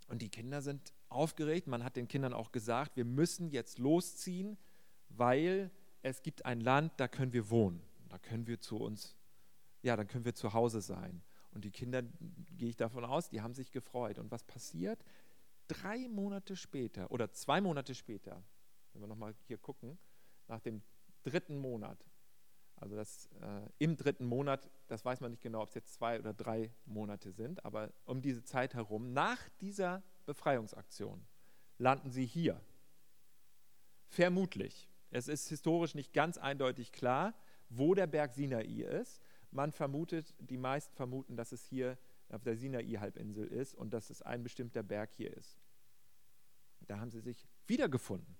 Und 0.07 0.21
die 0.21 0.29
Kinder 0.29 0.61
sind 0.61 0.93
aufgeregt. 1.09 1.67
Man 1.67 1.83
hat 1.83 1.97
den 1.97 2.07
Kindern 2.07 2.31
auch 2.31 2.53
gesagt, 2.53 2.95
wir 2.95 3.03
müssen 3.03 3.49
jetzt 3.49 3.79
losziehen, 3.79 4.57
weil 5.09 5.71
es 6.03 6.23
gibt 6.23 6.45
ein 6.45 6.61
Land, 6.61 6.93
da 7.01 7.09
können 7.09 7.33
wir 7.33 7.49
wohnen, 7.49 7.81
da 8.07 8.17
können 8.17 8.47
wir 8.47 8.61
zu 8.61 8.77
uns, 8.77 9.17
ja, 9.81 9.97
dann 9.97 10.07
können 10.07 10.23
wir 10.23 10.35
zu 10.35 10.53
Hause 10.53 10.79
sein. 10.79 11.21
Und 11.57 11.65
die 11.65 11.71
Kinder, 11.71 12.03
gehe 12.55 12.69
ich 12.69 12.75
davon 12.75 13.03
aus, 13.03 13.29
die 13.29 13.41
haben 13.41 13.55
sich 13.55 13.71
gefreut. 13.71 14.19
Und 14.19 14.29
was 14.29 14.43
passiert? 14.43 15.03
Drei 15.67 16.07
Monate 16.07 16.55
später 16.55 17.09
oder 17.09 17.31
zwei 17.31 17.61
Monate 17.61 17.95
später, 17.95 18.43
wenn 18.93 19.01
wir 19.01 19.07
nochmal 19.07 19.33
hier 19.47 19.57
gucken, 19.57 19.97
nach 20.47 20.59
dem 20.59 20.83
dritten 21.23 21.57
Monat, 21.57 22.05
also 22.75 22.95
das 22.95 23.25
äh, 23.41 23.61
im 23.79 23.97
dritten 23.97 24.27
Monat, 24.27 24.69
das 24.85 25.03
weiß 25.03 25.19
man 25.19 25.31
nicht 25.31 25.41
genau, 25.41 25.63
ob 25.63 25.69
es 25.69 25.73
jetzt 25.73 25.95
zwei 25.95 26.19
oder 26.19 26.31
drei 26.31 26.71
Monate 26.85 27.31
sind, 27.31 27.65
aber 27.65 27.91
um 28.05 28.21
diese 28.21 28.43
Zeit 28.43 28.75
herum, 28.75 29.13
nach 29.13 29.39
dieser 29.59 30.03
Befreiungsaktion, 30.27 31.25
landen 31.79 32.11
sie 32.11 32.27
hier. 32.27 32.61
Vermutlich. 34.05 34.87
Es 35.09 35.27
ist 35.27 35.49
historisch 35.49 35.95
nicht 35.95 36.13
ganz 36.13 36.37
eindeutig 36.37 36.91
klar, 36.91 37.33
wo 37.67 37.95
der 37.95 38.05
Berg 38.05 38.35
Sinai 38.35 38.61
ist. 38.61 39.19
Man 39.57 39.71
vermutet, 39.71 40.35
die 40.37 40.55
meisten 40.55 40.95
vermuten, 40.95 41.35
dass 41.35 41.51
es 41.51 41.65
hier 41.65 41.97
auf 42.29 42.43
der 42.43 42.55
Sinai-Halbinsel 42.55 43.47
ist 43.47 43.73
und 43.73 43.91
dass 43.91 44.11
es 44.11 44.21
ein 44.21 44.43
bestimmter 44.43 44.83
Berg 44.83 45.09
hier 45.11 45.35
ist. 45.35 45.57
Da 46.81 46.99
haben 46.99 47.09
sie 47.09 47.21
sich 47.21 47.47
wiedergefunden. 47.65 48.37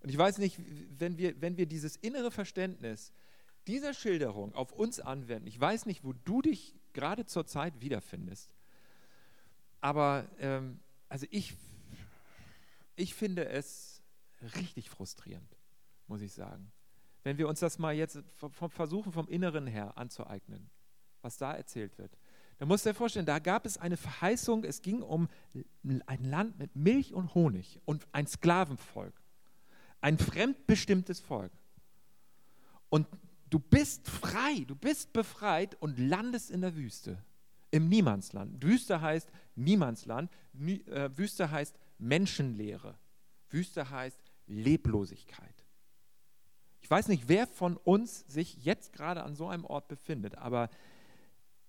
Und 0.00 0.08
ich 0.08 0.16
weiß 0.16 0.38
nicht, 0.38 0.58
wenn 0.98 1.18
wir, 1.18 1.38
wenn 1.42 1.58
wir 1.58 1.66
dieses 1.66 1.96
innere 1.96 2.30
Verständnis 2.30 3.12
dieser 3.66 3.92
Schilderung 3.92 4.54
auf 4.54 4.72
uns 4.72 4.98
anwenden, 4.98 5.46
ich 5.46 5.60
weiß 5.60 5.84
nicht, 5.84 6.04
wo 6.04 6.14
du 6.14 6.40
dich 6.40 6.74
gerade 6.94 7.26
zur 7.26 7.46
Zeit 7.46 7.82
wiederfindest, 7.82 8.54
aber 9.82 10.26
ähm, 10.38 10.80
also 11.10 11.26
ich, 11.30 11.54
ich 12.94 13.14
finde 13.14 13.46
es 13.50 14.02
richtig 14.54 14.88
frustrierend, 14.88 15.54
muss 16.06 16.22
ich 16.22 16.32
sagen. 16.32 16.72
Wenn 17.26 17.38
wir 17.38 17.48
uns 17.48 17.58
das 17.58 17.80
mal 17.80 17.92
jetzt 17.92 18.22
versuchen, 18.68 19.10
vom 19.10 19.26
Inneren 19.26 19.66
her 19.66 19.98
anzueignen, 19.98 20.70
was 21.22 21.36
da 21.36 21.56
erzählt 21.56 21.98
wird. 21.98 22.16
Da 22.58 22.66
musst 22.66 22.86
du 22.86 22.90
dir 22.90 22.94
vorstellen, 22.94 23.26
da 23.26 23.40
gab 23.40 23.66
es 23.66 23.78
eine 23.78 23.96
Verheißung, 23.96 24.62
es 24.62 24.80
ging 24.80 25.02
um 25.02 25.26
ein 26.06 26.22
Land 26.22 26.56
mit 26.56 26.76
Milch 26.76 27.14
und 27.14 27.34
Honig 27.34 27.80
und 27.84 28.06
ein 28.12 28.28
Sklavenvolk, 28.28 29.20
ein 30.00 30.18
fremdbestimmtes 30.18 31.18
Volk. 31.18 31.50
Und 32.90 33.08
du 33.50 33.58
bist 33.58 34.08
frei, 34.08 34.62
du 34.64 34.76
bist 34.76 35.12
befreit 35.12 35.74
und 35.82 35.98
landest 35.98 36.52
in 36.52 36.60
der 36.60 36.76
Wüste, 36.76 37.24
im 37.72 37.88
Niemandsland. 37.88 38.62
Wüste 38.62 39.00
heißt 39.00 39.32
Niemandsland, 39.56 40.30
äh, 40.54 41.10
Wüste 41.18 41.50
heißt 41.50 41.76
Menschenlehre, 41.98 42.96
Wüste 43.50 43.90
heißt 43.90 44.22
Leblosigkeit. 44.46 45.55
Ich 46.86 46.90
weiß 46.92 47.08
nicht, 47.08 47.24
wer 47.26 47.48
von 47.48 47.76
uns 47.78 48.20
sich 48.28 48.64
jetzt 48.64 48.92
gerade 48.92 49.24
an 49.24 49.34
so 49.34 49.48
einem 49.48 49.64
Ort 49.64 49.88
befindet, 49.88 50.38
aber 50.38 50.70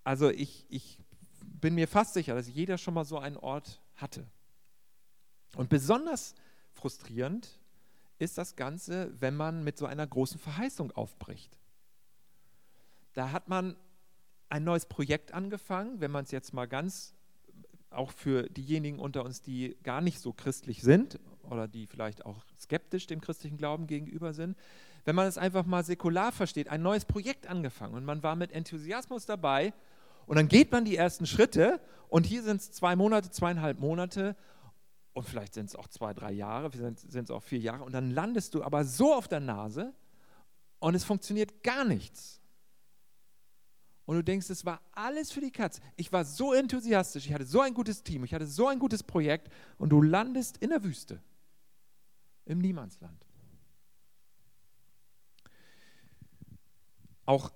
also 0.03 0.29
ich, 0.29 0.67
ich 0.69 0.99
bin 1.41 1.73
mir 1.73 1.87
fast 1.87 2.13
sicher, 2.13 2.35
dass 2.35 2.47
jeder 2.47 2.77
schon 2.77 2.93
mal 2.93 3.03
so 3.03 3.17
einen 3.17 3.35
Ort 3.35 3.81
hatte. 3.95 4.27
Und 5.55 5.69
besonders 5.69 6.35
frustrierend 6.71 7.59
ist 8.19 8.37
das 8.37 8.55
Ganze, 8.55 9.11
wenn 9.19 9.35
man 9.35 9.63
mit 9.63 9.79
so 9.79 9.87
einer 9.87 10.05
großen 10.05 10.39
Verheißung 10.39 10.91
aufbricht. 10.91 11.57
Da 13.13 13.31
hat 13.31 13.49
man 13.49 13.75
ein 14.49 14.63
neues 14.63 14.85
Projekt 14.85 15.33
angefangen, 15.33 15.99
wenn 15.99 16.11
man 16.11 16.25
es 16.25 16.31
jetzt 16.31 16.53
mal 16.53 16.67
ganz, 16.67 17.15
auch 17.89 18.11
für 18.11 18.43
diejenigen 18.51 18.99
unter 18.99 19.25
uns, 19.25 19.41
die 19.41 19.77
gar 19.81 20.01
nicht 20.01 20.19
so 20.19 20.31
christlich 20.31 20.83
sind 20.83 21.19
oder 21.41 21.67
die 21.67 21.87
vielleicht 21.87 22.23
auch 22.23 22.45
skeptisch 22.59 23.07
dem 23.07 23.19
christlichen 23.19 23.57
Glauben 23.57 23.87
gegenüber 23.87 24.35
sind, 24.35 24.55
wenn 25.07 25.15
man 25.15 25.25
es 25.25 25.37
einfach 25.37 25.65
mal 25.65 25.85
säkular 25.85 26.33
versteht, 26.33 26.67
ein 26.67 26.81
neues 26.81 27.05
Projekt 27.05 27.47
angefangen 27.47 27.93
und 27.93 28.03
man 28.03 28.23
war 28.23 28.35
mit 28.35 28.51
Enthusiasmus 28.51 29.25
dabei 29.25 29.73
und 30.25 30.35
dann 30.35 30.49
geht 30.49 30.73
man 30.73 30.83
die 30.83 30.97
ersten 30.97 31.25
Schritte 31.25 31.79
und 32.09 32.25
hier 32.25 32.43
sind 32.43 32.59
es 32.59 32.73
zwei 32.73 32.97
Monate, 32.97 33.31
zweieinhalb 33.31 33.79
Monate 33.79 34.35
und 35.13 35.23
vielleicht 35.23 35.53
sind 35.53 35.67
es 35.67 35.77
auch 35.77 35.87
zwei, 35.87 36.13
drei 36.13 36.33
Jahre, 36.33 36.69
sind 36.73 37.23
es 37.23 37.31
auch 37.31 37.41
vier 37.41 37.59
Jahre 37.59 37.85
und 37.85 37.93
dann 37.93 38.11
landest 38.11 38.53
du 38.53 38.65
aber 38.65 38.83
so 38.83 39.13
auf 39.13 39.29
der 39.29 39.39
Nase 39.39 39.93
und 40.79 40.93
es 40.93 41.05
funktioniert 41.05 41.63
gar 41.63 41.85
nichts 41.85 42.41
und 44.03 44.17
du 44.17 44.23
denkst, 44.25 44.49
es 44.49 44.65
war 44.65 44.81
alles 44.91 45.31
für 45.31 45.39
die 45.39 45.51
Katz. 45.51 45.79
Ich 45.95 46.11
war 46.11 46.25
so 46.25 46.51
enthusiastisch, 46.51 47.27
ich 47.27 47.33
hatte 47.33 47.45
so 47.45 47.61
ein 47.61 47.73
gutes 47.73 48.03
Team, 48.03 48.25
ich 48.25 48.33
hatte 48.33 48.45
so 48.45 48.67
ein 48.67 48.77
gutes 48.77 49.03
Projekt 49.03 49.53
und 49.77 49.87
du 49.87 50.01
landest 50.01 50.57
in 50.57 50.69
der 50.69 50.83
Wüste, 50.83 51.21
im 52.43 52.59
Niemandsland. 52.59 53.26
Auch 57.27 57.51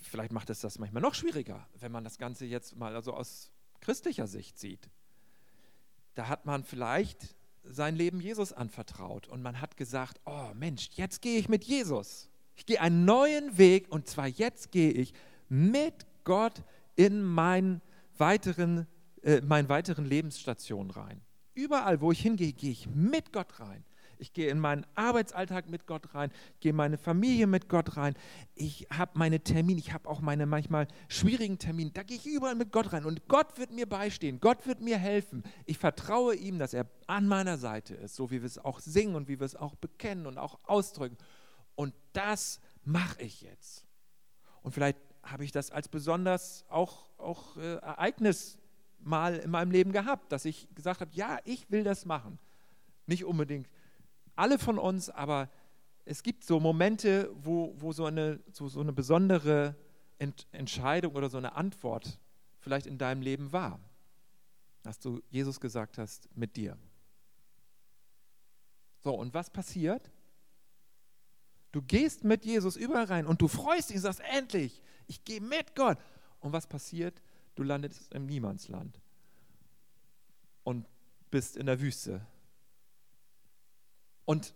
vielleicht 0.00 0.32
macht 0.32 0.50
es 0.50 0.60
das 0.60 0.78
manchmal 0.78 1.02
noch 1.02 1.14
schwieriger, 1.14 1.68
wenn 1.78 1.92
man 1.92 2.02
das 2.02 2.18
Ganze 2.18 2.46
jetzt 2.46 2.76
mal 2.76 2.96
also 2.96 3.12
aus 3.12 3.52
christlicher 3.80 4.26
Sicht 4.26 4.58
sieht. 4.58 4.88
Da 6.14 6.28
hat 6.28 6.46
man 6.46 6.64
vielleicht 6.64 7.36
sein 7.62 7.94
Leben 7.94 8.20
Jesus 8.20 8.52
anvertraut 8.52 9.28
und 9.28 9.42
man 9.42 9.60
hat 9.60 9.76
gesagt, 9.76 10.18
oh 10.24 10.48
Mensch, 10.54 10.88
jetzt 10.94 11.20
gehe 11.20 11.38
ich 11.38 11.48
mit 11.48 11.64
Jesus. 11.64 12.30
Ich 12.56 12.64
gehe 12.64 12.80
einen 12.80 13.04
neuen 13.04 13.58
Weg 13.58 13.90
und 13.90 14.08
zwar 14.08 14.28
jetzt 14.28 14.72
gehe 14.72 14.92
ich 14.92 15.12
mit 15.50 16.06
Gott 16.24 16.62
in 16.96 17.22
mein 17.22 17.82
weiteren, 18.16 18.86
äh, 19.22 19.42
meinen 19.42 19.68
weiteren 19.68 20.06
Lebensstationen 20.06 20.90
rein. 20.90 21.20
Überall, 21.52 22.00
wo 22.00 22.12
ich 22.12 22.20
hingehe, 22.20 22.54
gehe 22.54 22.70
ich 22.70 22.86
mit 22.86 23.30
Gott 23.30 23.60
rein. 23.60 23.84
Ich 24.24 24.32
gehe 24.32 24.48
in 24.48 24.58
meinen 24.58 24.86
Arbeitsalltag 24.94 25.68
mit 25.68 25.86
Gott 25.86 26.14
rein, 26.14 26.32
gehe 26.60 26.70
in 26.70 26.76
meine 26.76 26.96
Familie 26.96 27.46
mit 27.46 27.68
Gott 27.68 27.98
rein. 27.98 28.14
Ich 28.54 28.86
habe 28.90 29.18
meine 29.18 29.40
Termine, 29.40 29.78
ich 29.78 29.92
habe 29.92 30.08
auch 30.08 30.22
meine 30.22 30.46
manchmal 30.46 30.88
schwierigen 31.08 31.58
Termine. 31.58 31.90
Da 31.90 32.02
gehe 32.02 32.16
ich 32.16 32.24
überall 32.24 32.54
mit 32.54 32.72
Gott 32.72 32.94
rein 32.94 33.04
und 33.04 33.28
Gott 33.28 33.58
wird 33.58 33.70
mir 33.70 33.86
beistehen, 33.86 34.40
Gott 34.40 34.66
wird 34.66 34.80
mir 34.80 34.96
helfen. 34.96 35.42
Ich 35.66 35.76
vertraue 35.76 36.34
ihm, 36.36 36.58
dass 36.58 36.72
er 36.72 36.86
an 37.06 37.28
meiner 37.28 37.58
Seite 37.58 37.96
ist, 37.96 38.14
so 38.14 38.30
wie 38.30 38.40
wir 38.40 38.46
es 38.46 38.56
auch 38.56 38.80
singen 38.80 39.14
und 39.14 39.28
wie 39.28 39.38
wir 39.38 39.44
es 39.44 39.56
auch 39.56 39.74
bekennen 39.74 40.26
und 40.26 40.38
auch 40.38 40.58
ausdrücken. 40.64 41.18
Und 41.74 41.92
das 42.14 42.60
mache 42.82 43.20
ich 43.20 43.42
jetzt. 43.42 43.84
Und 44.62 44.72
vielleicht 44.72 44.96
habe 45.22 45.44
ich 45.44 45.52
das 45.52 45.70
als 45.70 45.86
besonders 45.88 46.64
auch, 46.70 47.10
auch 47.18 47.58
äh, 47.58 47.74
Ereignis 47.74 48.56
mal 49.00 49.36
in 49.36 49.50
meinem 49.50 49.70
Leben 49.70 49.92
gehabt, 49.92 50.32
dass 50.32 50.46
ich 50.46 50.66
gesagt 50.74 51.02
habe, 51.02 51.10
ja, 51.12 51.40
ich 51.44 51.70
will 51.70 51.84
das 51.84 52.06
machen. 52.06 52.38
Nicht 53.06 53.26
unbedingt 53.26 53.68
alle 54.36 54.58
von 54.58 54.78
uns, 54.78 55.10
aber 55.10 55.50
es 56.04 56.22
gibt 56.22 56.44
so 56.44 56.60
Momente, 56.60 57.30
wo, 57.34 57.74
wo 57.76 57.92
so, 57.92 58.04
eine, 58.04 58.40
so, 58.52 58.68
so 58.68 58.80
eine 58.80 58.92
besondere 58.92 59.76
Ent 60.18 60.46
Entscheidung 60.52 61.14
oder 61.14 61.28
so 61.28 61.38
eine 61.38 61.54
Antwort 61.54 62.18
vielleicht 62.60 62.86
in 62.86 62.98
deinem 62.98 63.22
Leben 63.22 63.52
war, 63.52 63.80
dass 64.82 64.98
du 64.98 65.20
Jesus 65.30 65.60
gesagt 65.60 65.98
hast, 65.98 66.28
mit 66.36 66.56
dir. 66.56 66.78
So, 69.02 69.14
und 69.14 69.34
was 69.34 69.50
passiert? 69.50 70.10
Du 71.72 71.82
gehst 71.82 72.24
mit 72.24 72.44
Jesus 72.44 72.76
überall 72.76 73.04
rein 73.04 73.26
und 73.26 73.42
du 73.42 73.48
freust 73.48 73.90
dich 73.90 73.96
und 73.96 74.02
sagst, 74.02 74.22
endlich, 74.32 74.80
ich 75.06 75.24
gehe 75.24 75.40
mit 75.40 75.74
Gott. 75.74 75.98
Und 76.40 76.52
was 76.52 76.66
passiert? 76.66 77.20
Du 77.54 77.62
landest 77.62 78.12
im 78.14 78.26
Niemandsland 78.26 79.00
und 80.62 80.86
bist 81.30 81.56
in 81.56 81.66
der 81.66 81.80
Wüste. 81.80 82.26
Und 84.24 84.54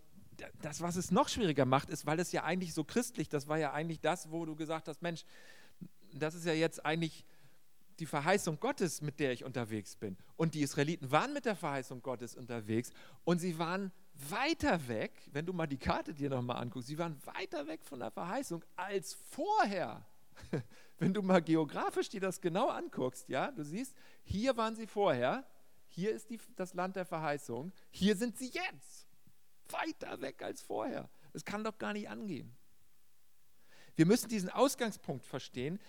das, 0.61 0.81
was 0.81 0.95
es 0.95 1.11
noch 1.11 1.29
schwieriger 1.29 1.65
macht, 1.65 1.89
ist, 1.89 2.05
weil 2.05 2.19
es 2.19 2.31
ja 2.31 2.43
eigentlich 2.43 2.73
so 2.73 2.83
christlich, 2.83 3.29
das 3.29 3.47
war 3.47 3.57
ja 3.57 3.73
eigentlich 3.73 3.99
das, 3.99 4.31
wo 4.31 4.45
du 4.45 4.55
gesagt 4.55 4.87
hast, 4.87 5.01
Mensch, 5.01 5.25
das 6.13 6.35
ist 6.35 6.45
ja 6.45 6.53
jetzt 6.53 6.85
eigentlich 6.85 7.25
die 7.99 8.05
Verheißung 8.05 8.59
Gottes, 8.59 9.01
mit 9.01 9.19
der 9.19 9.33
ich 9.33 9.43
unterwegs 9.43 9.95
bin. 9.95 10.17
Und 10.37 10.55
die 10.55 10.61
Israeliten 10.61 11.11
waren 11.11 11.33
mit 11.33 11.45
der 11.45 11.55
Verheißung 11.55 12.01
Gottes 12.01 12.35
unterwegs 12.35 12.91
und 13.25 13.39
sie 13.39 13.59
waren 13.59 13.91
weiter 14.29 14.87
weg, 14.87 15.11
wenn 15.31 15.45
du 15.45 15.53
mal 15.53 15.67
die 15.67 15.77
Karte 15.77 16.13
dir 16.13 16.29
nochmal 16.29 16.57
anguckst, 16.57 16.87
sie 16.87 16.97
waren 16.97 17.17
weiter 17.25 17.67
weg 17.67 17.83
von 17.83 17.99
der 17.99 18.11
Verheißung 18.11 18.63
als 18.75 19.13
vorher. 19.13 20.05
Wenn 20.97 21.13
du 21.13 21.21
mal 21.21 21.41
geografisch 21.41 22.09
dir 22.09 22.21
das 22.21 22.41
genau 22.41 22.67
anguckst, 22.67 23.29
ja, 23.29 23.51
du 23.51 23.63
siehst, 23.63 23.95
hier 24.23 24.55
waren 24.57 24.75
sie 24.75 24.87
vorher, 24.87 25.45
hier 25.87 26.11
ist 26.11 26.29
die, 26.29 26.39
das 26.55 26.73
Land 26.73 26.95
der 26.95 27.05
Verheißung, 27.05 27.71
hier 27.91 28.15
sind 28.15 28.37
sie 28.37 28.49
jetzt. 28.49 28.98
Weiter 29.71 30.21
weg 30.21 30.41
als 30.41 30.61
vorher. 30.61 31.09
Es 31.33 31.45
kann 31.45 31.63
doch 31.63 31.77
gar 31.77 31.93
nicht 31.93 32.09
angehen. 32.09 32.55
Wir 33.95 34.05
müssen 34.05 34.29
diesen 34.29 34.49
Ausgangspunkt 34.49 35.25
verstehen, 35.25 35.79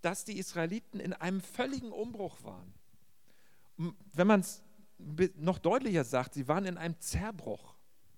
dass 0.00 0.24
die 0.24 0.38
Israeliten 0.38 1.00
in 1.00 1.12
einem 1.12 1.40
völligen 1.40 1.90
Umbruch 1.90 2.42
waren. 2.42 2.74
Wenn 4.12 4.26
man 4.26 4.40
es 4.40 4.62
noch 5.36 5.58
deutlicher 5.58 6.04
sagt, 6.04 6.34
sie 6.34 6.48
waren 6.48 6.64
in 6.64 6.78
einem 6.78 6.98
Zerbruch. 7.00 7.74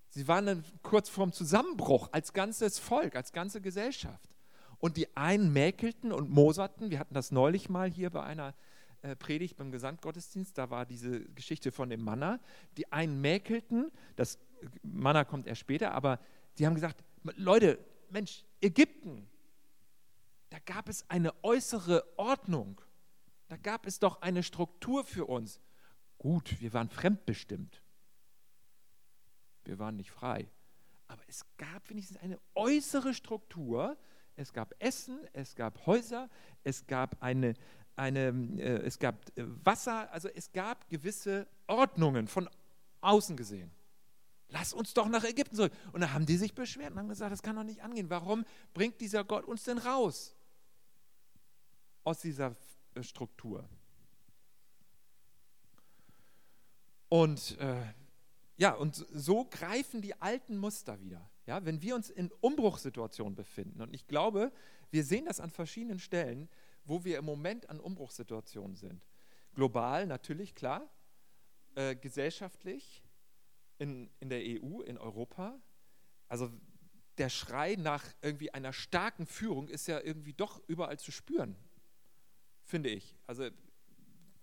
Sie 0.09 0.27
waren 0.27 0.63
kurz 0.81 1.09
vorm 1.09 1.33
Zusammenbruch 1.33 2.09
als 2.11 2.33
ganzes 2.33 2.79
Volk, 2.79 3.15
als 3.15 3.31
ganze 3.31 3.61
Gesellschaft. 3.61 4.29
Und 4.77 4.97
die 4.97 5.15
einen 5.17 5.51
mäkelten 5.51 6.11
und 6.11 6.29
moserten. 6.29 6.89
Wir 6.89 6.99
hatten 6.99 7.13
das 7.13 7.31
neulich 7.31 7.69
mal 7.69 7.89
hier 7.89 8.09
bei 8.09 8.23
einer 8.23 8.55
äh, 9.01 9.15
Predigt 9.15 9.57
beim 9.57 9.71
Gesandtgottesdienst. 9.71 10.57
Da 10.57 10.69
war 10.69 10.85
diese 10.85 11.21
Geschichte 11.31 11.71
von 11.71 11.89
dem 11.89 12.01
Manna. 12.01 12.39
Die 12.77 12.91
einen 12.91 13.19
mäkelten, 13.19 13.91
das 14.15 14.39
Manna 14.83 15.23
kommt 15.23 15.47
erst 15.47 15.61
später, 15.61 15.93
aber 15.93 16.19
die 16.57 16.65
haben 16.65 16.75
gesagt: 16.75 17.03
Leute, 17.35 17.79
Mensch, 18.09 18.43
Ägypten, 18.61 19.29
da 20.49 20.57
gab 20.65 20.89
es 20.89 21.09
eine 21.09 21.33
äußere 21.43 22.03
Ordnung. 22.17 22.81
Da 23.47 23.57
gab 23.57 23.85
es 23.85 23.99
doch 23.99 24.21
eine 24.21 24.43
Struktur 24.43 25.03
für 25.03 25.25
uns. 25.25 25.59
Gut, 26.17 26.59
wir 26.59 26.73
waren 26.73 26.89
fremdbestimmt. 26.89 27.81
Wir 29.63 29.79
waren 29.79 29.95
nicht 29.95 30.11
frei. 30.11 30.49
Aber 31.07 31.21
es 31.27 31.45
gab 31.57 31.89
wenigstens 31.89 32.17
eine 32.17 32.39
äußere 32.55 33.13
Struktur. 33.13 33.97
Es 34.35 34.53
gab 34.53 34.73
Essen, 34.79 35.19
es 35.33 35.55
gab 35.55 35.85
Häuser, 35.85 36.29
es 36.63 36.87
gab 36.87 37.21
eine, 37.21 37.55
eine 37.95 38.29
äh, 38.57 38.85
es 38.85 38.97
gab 38.99 39.15
äh, 39.37 39.43
Wasser, 39.65 40.11
also 40.13 40.29
es 40.29 40.51
gab 40.51 40.87
gewisse 40.87 41.47
Ordnungen 41.67 42.27
von 42.27 42.49
außen 43.01 43.35
gesehen. 43.35 43.71
Lass 44.49 44.73
uns 44.73 44.93
doch 44.93 45.07
nach 45.07 45.23
Ägypten 45.23 45.55
zurück. 45.55 45.73
Und 45.91 46.01
da 46.01 46.11
haben 46.11 46.25
die 46.25 46.37
sich 46.37 46.55
beschwert 46.55 46.91
und 46.91 46.99
haben 46.99 47.09
gesagt, 47.09 47.31
das 47.31 47.43
kann 47.43 47.55
doch 47.55 47.63
nicht 47.63 47.81
angehen. 47.81 48.09
Warum 48.09 48.45
bringt 48.73 48.99
dieser 48.99 49.23
Gott 49.23 49.45
uns 49.45 49.63
denn 49.63 49.77
raus 49.77 50.35
aus 52.03 52.19
dieser 52.19 52.55
äh, 52.95 53.03
Struktur? 53.03 53.69
Und 57.09 57.57
äh, 57.59 57.83
ja, 58.57 58.73
und 58.73 58.95
so 58.95 59.45
greifen 59.45 60.01
die 60.01 60.19
alten 60.21 60.57
Muster 60.57 60.99
wieder. 60.99 61.29
Ja, 61.45 61.63
wenn 61.65 61.81
wir 61.81 61.95
uns 61.95 62.09
in 62.09 62.31
Umbruchssituationen 62.41 63.35
befinden, 63.35 63.81
und 63.81 63.93
ich 63.93 64.07
glaube, 64.07 64.51
wir 64.91 65.03
sehen 65.03 65.25
das 65.25 65.39
an 65.39 65.49
verschiedenen 65.49 65.99
Stellen, 65.99 66.49
wo 66.85 67.03
wir 67.03 67.17
im 67.19 67.25
Moment 67.25 67.69
an 67.69 67.79
Umbruchssituationen 67.79 68.75
sind. 68.75 69.01
Global 69.53 70.07
natürlich, 70.07 70.55
klar, 70.55 70.87
äh, 71.75 71.95
gesellschaftlich, 71.95 73.03
in, 73.79 74.09
in 74.19 74.29
der 74.29 74.41
EU, 74.41 74.81
in 74.81 74.97
Europa. 74.97 75.59
Also 76.27 76.51
der 77.17 77.29
Schrei 77.29 77.75
nach 77.75 78.05
irgendwie 78.21 78.53
einer 78.53 78.71
starken 78.71 79.25
Führung 79.25 79.67
ist 79.67 79.87
ja 79.87 79.99
irgendwie 79.99 80.33
doch 80.33 80.61
überall 80.67 80.99
zu 80.99 81.11
spüren, 81.11 81.55
finde 82.63 82.89
ich. 82.89 83.15
Also 83.25 83.49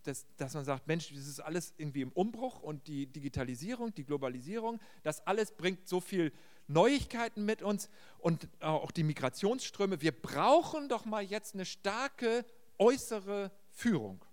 dass, 0.06 0.26
dass 0.36 0.54
man 0.54 0.64
sagt, 0.64 0.86
Mensch, 0.86 1.08
das 1.08 1.26
ist 1.26 1.40
alles 1.40 1.74
irgendwie 1.78 2.02
im 2.02 2.12
Umbruch 2.12 2.62
und 2.62 2.86
die 2.86 3.06
Digitalisierung, 3.06 3.94
die 3.94 4.04
Globalisierung, 4.04 4.80
das 5.02 5.26
alles 5.26 5.52
bringt 5.52 5.88
so 5.88 6.00
viel 6.00 6.32
Neuigkeiten 6.68 7.44
mit 7.44 7.62
uns 7.62 7.88
und 8.18 8.48
auch 8.60 8.90
die 8.90 9.04
Migrationsströme. 9.04 10.00
Wir 10.00 10.12
brauchen 10.12 10.88
doch 10.88 11.04
mal 11.04 11.22
jetzt 11.22 11.54
eine 11.54 11.64
starke 11.64 12.44
äußere 12.78 13.50
Führung. 13.70 14.24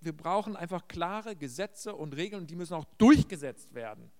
Wir 0.00 0.16
brauchen 0.16 0.56
einfach 0.56 0.86
klare 0.88 1.36
Gesetze 1.36 1.94
und 1.94 2.14
Regeln 2.14 2.46
die 2.46 2.56
müssen 2.56 2.74
auch 2.74 2.84
durchgesetzt 2.98 3.74
werden. 3.74 4.10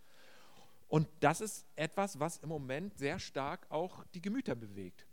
Und 0.88 1.08
das 1.20 1.40
ist 1.40 1.66
etwas, 1.76 2.18
was 2.18 2.38
im 2.38 2.48
Moment 2.48 2.96
sehr 2.98 3.18
stark 3.18 3.66
auch 3.70 4.04
die 4.14 4.22
Gemüter 4.22 4.54
bewegt. 4.54 5.06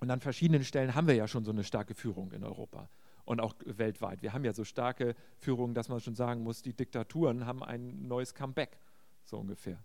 Und 0.00 0.10
an 0.10 0.20
verschiedenen 0.20 0.64
Stellen 0.64 0.94
haben 0.94 1.06
wir 1.06 1.14
ja 1.14 1.26
schon 1.26 1.44
so 1.44 1.50
eine 1.50 1.64
starke 1.64 1.94
Führung 1.94 2.32
in 2.32 2.44
Europa 2.44 2.88
und 3.24 3.40
auch 3.40 3.54
weltweit. 3.64 4.22
Wir 4.22 4.32
haben 4.32 4.44
ja 4.44 4.52
so 4.52 4.64
starke 4.64 5.14
Führungen, 5.38 5.74
dass 5.74 5.88
man 5.88 6.00
schon 6.00 6.14
sagen 6.14 6.42
muss, 6.42 6.62
die 6.62 6.72
Diktaturen 6.72 7.44
haben 7.44 7.62
ein 7.62 8.06
neues 8.06 8.34
Comeback, 8.34 8.78
so 9.24 9.38
ungefähr. 9.38 9.82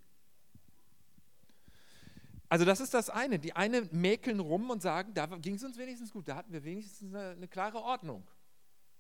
Also 2.48 2.64
das 2.64 2.80
ist 2.80 2.94
das 2.94 3.10
eine. 3.10 3.40
Die 3.40 3.56
einen 3.56 3.90
mäkeln 3.92 4.40
rum 4.40 4.70
und 4.70 4.82
sagen, 4.82 5.14
da 5.14 5.26
ging 5.26 5.56
es 5.56 5.64
uns 5.64 5.78
wenigstens 5.78 6.12
gut, 6.12 6.28
da 6.28 6.36
hatten 6.36 6.54
wir 6.54 6.64
wenigstens 6.64 7.10
eine, 7.10 7.32
eine 7.32 7.48
klare 7.48 7.82
Ordnung 7.82 8.24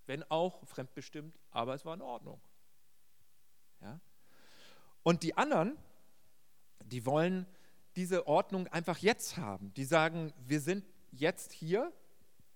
wenn 0.05 0.23
auch 0.29 0.65
fremdbestimmt, 0.65 1.39
aber 1.51 1.73
es 1.73 1.85
war 1.85 1.93
in 1.93 2.01
Ordnung. 2.01 2.41
Ja? 3.81 3.99
Und 5.03 5.23
die 5.23 5.37
anderen, 5.37 5.77
die 6.83 7.05
wollen 7.05 7.45
diese 7.95 8.27
Ordnung 8.27 8.67
einfach 8.67 8.97
jetzt 8.97 9.37
haben. 9.37 9.73
Die 9.75 9.85
sagen, 9.85 10.33
wir 10.37 10.59
sind 10.59 10.85
jetzt 11.11 11.53
hier, 11.53 11.93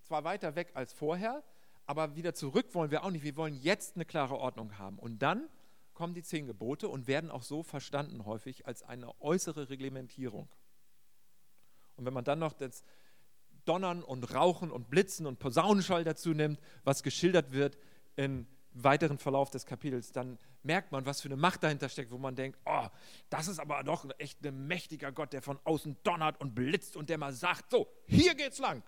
zwar 0.02 0.24
weiter 0.24 0.54
weg 0.54 0.72
als 0.74 0.92
vorher, 0.92 1.42
aber 1.86 2.14
wieder 2.14 2.34
zurück 2.34 2.74
wollen 2.74 2.90
wir 2.90 3.04
auch 3.04 3.10
nicht. 3.10 3.24
Wir 3.24 3.36
wollen 3.36 3.54
jetzt 3.54 3.96
eine 3.96 4.04
klare 4.04 4.36
Ordnung 4.36 4.78
haben. 4.78 4.98
Und 4.98 5.20
dann 5.20 5.48
kommen 5.94 6.14
die 6.14 6.22
zehn 6.22 6.46
Gebote 6.46 6.88
und 6.88 7.06
werden 7.06 7.30
auch 7.30 7.42
so 7.42 7.62
verstanden 7.62 8.24
häufig 8.24 8.66
als 8.66 8.82
eine 8.82 9.20
äußere 9.20 9.70
Reglementierung. 9.70 10.48
Und 11.96 12.06
wenn 12.06 12.14
man 12.14 12.24
dann 12.24 12.38
noch 12.38 12.52
das, 12.52 12.84
Donnern 13.64 14.02
und 14.02 14.34
Rauchen 14.34 14.70
und 14.70 14.90
Blitzen 14.90 15.26
und 15.26 15.38
Posaunenschall 15.38 16.04
dazu 16.04 16.30
nimmt, 16.30 16.60
was 16.84 17.02
geschildert 17.02 17.52
wird 17.52 17.78
im 18.16 18.46
weiteren 18.72 19.18
Verlauf 19.18 19.50
des 19.50 19.66
Kapitels, 19.66 20.12
dann 20.12 20.38
merkt 20.62 20.92
man, 20.92 21.04
was 21.06 21.20
für 21.20 21.28
eine 21.28 21.36
Macht 21.36 21.62
dahinter 21.62 21.88
steckt, 21.88 22.10
wo 22.10 22.18
man 22.18 22.36
denkt, 22.36 22.58
oh, 22.64 22.86
das 23.28 23.48
ist 23.48 23.58
aber 23.58 23.82
doch 23.82 24.06
echt 24.18 24.44
ein 24.46 24.66
mächtiger 24.66 25.12
Gott, 25.12 25.32
der 25.32 25.42
von 25.42 25.58
außen 25.64 25.96
donnert 26.02 26.40
und 26.40 26.54
blitzt 26.54 26.96
und 26.96 27.10
der 27.10 27.18
mal 27.18 27.32
sagt, 27.32 27.70
so, 27.70 27.88
hier 28.06 28.34
geht's 28.34 28.58
lang. 28.58 28.82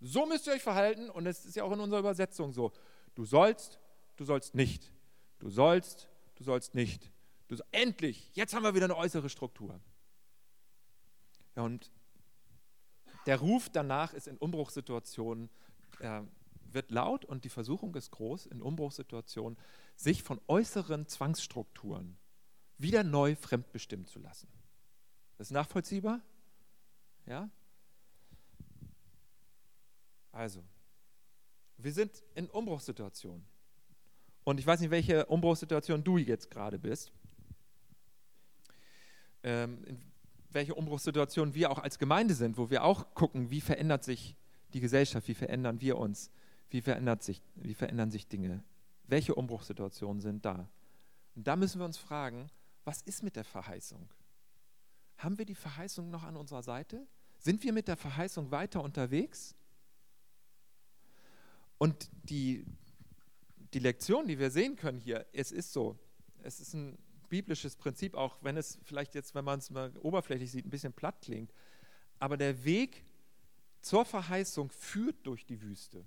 So 0.00 0.26
müsst 0.26 0.46
ihr 0.46 0.54
euch 0.54 0.62
verhalten 0.62 1.10
und 1.10 1.26
es 1.26 1.44
ist 1.44 1.56
ja 1.56 1.64
auch 1.64 1.72
in 1.72 1.80
unserer 1.80 2.00
Übersetzung 2.00 2.52
so. 2.52 2.72
Du 3.14 3.24
sollst, 3.24 3.78
du 4.16 4.24
sollst 4.24 4.54
nicht. 4.54 4.92
Du 5.38 5.50
sollst, 5.50 6.08
du 6.36 6.44
sollst 6.44 6.74
nicht. 6.74 7.10
Du, 7.48 7.56
endlich, 7.72 8.30
jetzt 8.34 8.54
haben 8.54 8.62
wir 8.62 8.74
wieder 8.74 8.86
eine 8.86 8.96
äußere 8.96 9.28
Struktur. 9.28 9.80
Ja, 11.54 11.62
und 11.62 11.90
der 13.26 13.38
Ruf 13.38 13.68
danach 13.68 14.14
ist 14.14 14.28
in 14.28 14.36
Umbruchssituationen, 14.36 15.50
äh, 16.00 16.22
wird 16.72 16.90
laut 16.90 17.24
und 17.24 17.44
die 17.44 17.48
Versuchung 17.48 17.94
ist 17.94 18.10
groß, 18.10 18.46
in 18.46 18.62
Umbruchssituationen 18.62 19.58
sich 19.96 20.22
von 20.22 20.40
äußeren 20.46 21.06
Zwangsstrukturen 21.06 22.16
wieder 22.78 23.02
neu 23.02 23.34
fremdbestimmen 23.34 24.06
zu 24.06 24.18
lassen. 24.18 24.48
Das 25.38 25.48
ist 25.48 25.52
nachvollziehbar? 25.52 26.20
Ja? 27.26 27.50
Also, 30.32 30.62
wir 31.78 31.92
sind 31.92 32.22
in 32.34 32.48
Umbruchssituationen. 32.48 33.46
Und 34.44 34.60
ich 34.60 34.66
weiß 34.66 34.80
nicht, 34.80 34.90
welche 34.90 35.26
Umbruchssituation 35.26 36.04
du 36.04 36.18
jetzt 36.18 36.50
gerade 36.50 36.78
bist. 36.78 37.10
Ähm, 39.42 39.84
welche 40.56 40.74
Umbruchssituation 40.74 41.54
wir 41.54 41.70
auch 41.70 41.78
als 41.78 41.98
Gemeinde 41.98 42.34
sind, 42.34 42.56
wo 42.56 42.70
wir 42.70 42.82
auch 42.82 43.14
gucken, 43.14 43.50
wie 43.50 43.60
verändert 43.60 44.02
sich 44.02 44.34
die 44.72 44.80
Gesellschaft, 44.80 45.28
wie 45.28 45.34
verändern 45.34 45.82
wir 45.82 45.98
uns, 45.98 46.30
wie, 46.70 46.80
verändert 46.80 47.22
sich, 47.22 47.42
wie 47.56 47.74
verändern 47.74 48.10
sich 48.10 48.26
Dinge, 48.26 48.64
welche 49.04 49.34
Umbruchssituationen 49.34 50.22
sind 50.22 50.46
da. 50.46 50.66
Und 51.34 51.46
da 51.46 51.56
müssen 51.56 51.78
wir 51.78 51.84
uns 51.84 51.98
fragen, 51.98 52.48
was 52.84 53.02
ist 53.02 53.22
mit 53.22 53.36
der 53.36 53.44
Verheißung? 53.44 54.08
Haben 55.18 55.36
wir 55.36 55.44
die 55.44 55.54
Verheißung 55.54 56.08
noch 56.08 56.22
an 56.22 56.36
unserer 56.36 56.62
Seite? 56.62 57.06
Sind 57.38 57.62
wir 57.62 57.74
mit 57.74 57.86
der 57.86 57.98
Verheißung 57.98 58.50
weiter 58.50 58.82
unterwegs? 58.82 59.54
Und 61.76 62.08
die, 62.22 62.64
die 63.74 63.78
Lektion, 63.78 64.26
die 64.26 64.38
wir 64.38 64.50
sehen 64.50 64.76
können 64.76 64.98
hier, 64.98 65.26
es 65.34 65.52
ist 65.52 65.74
so, 65.74 65.98
es 66.42 66.60
ist 66.60 66.72
ein 66.72 66.96
biblisches 67.28 67.76
Prinzip, 67.76 68.14
auch 68.14 68.38
wenn 68.42 68.56
es 68.56 68.78
vielleicht 68.82 69.14
jetzt, 69.14 69.34
wenn 69.34 69.44
man 69.44 69.58
es 69.58 69.70
mal 69.70 69.92
oberflächlich 69.98 70.50
sieht, 70.50 70.66
ein 70.66 70.70
bisschen 70.70 70.92
platt 70.92 71.20
klingt. 71.22 71.52
Aber 72.18 72.36
der 72.36 72.64
Weg 72.64 73.04
zur 73.80 74.04
Verheißung 74.04 74.70
führt 74.70 75.26
durch 75.26 75.46
die 75.46 75.62
Wüste. 75.62 76.04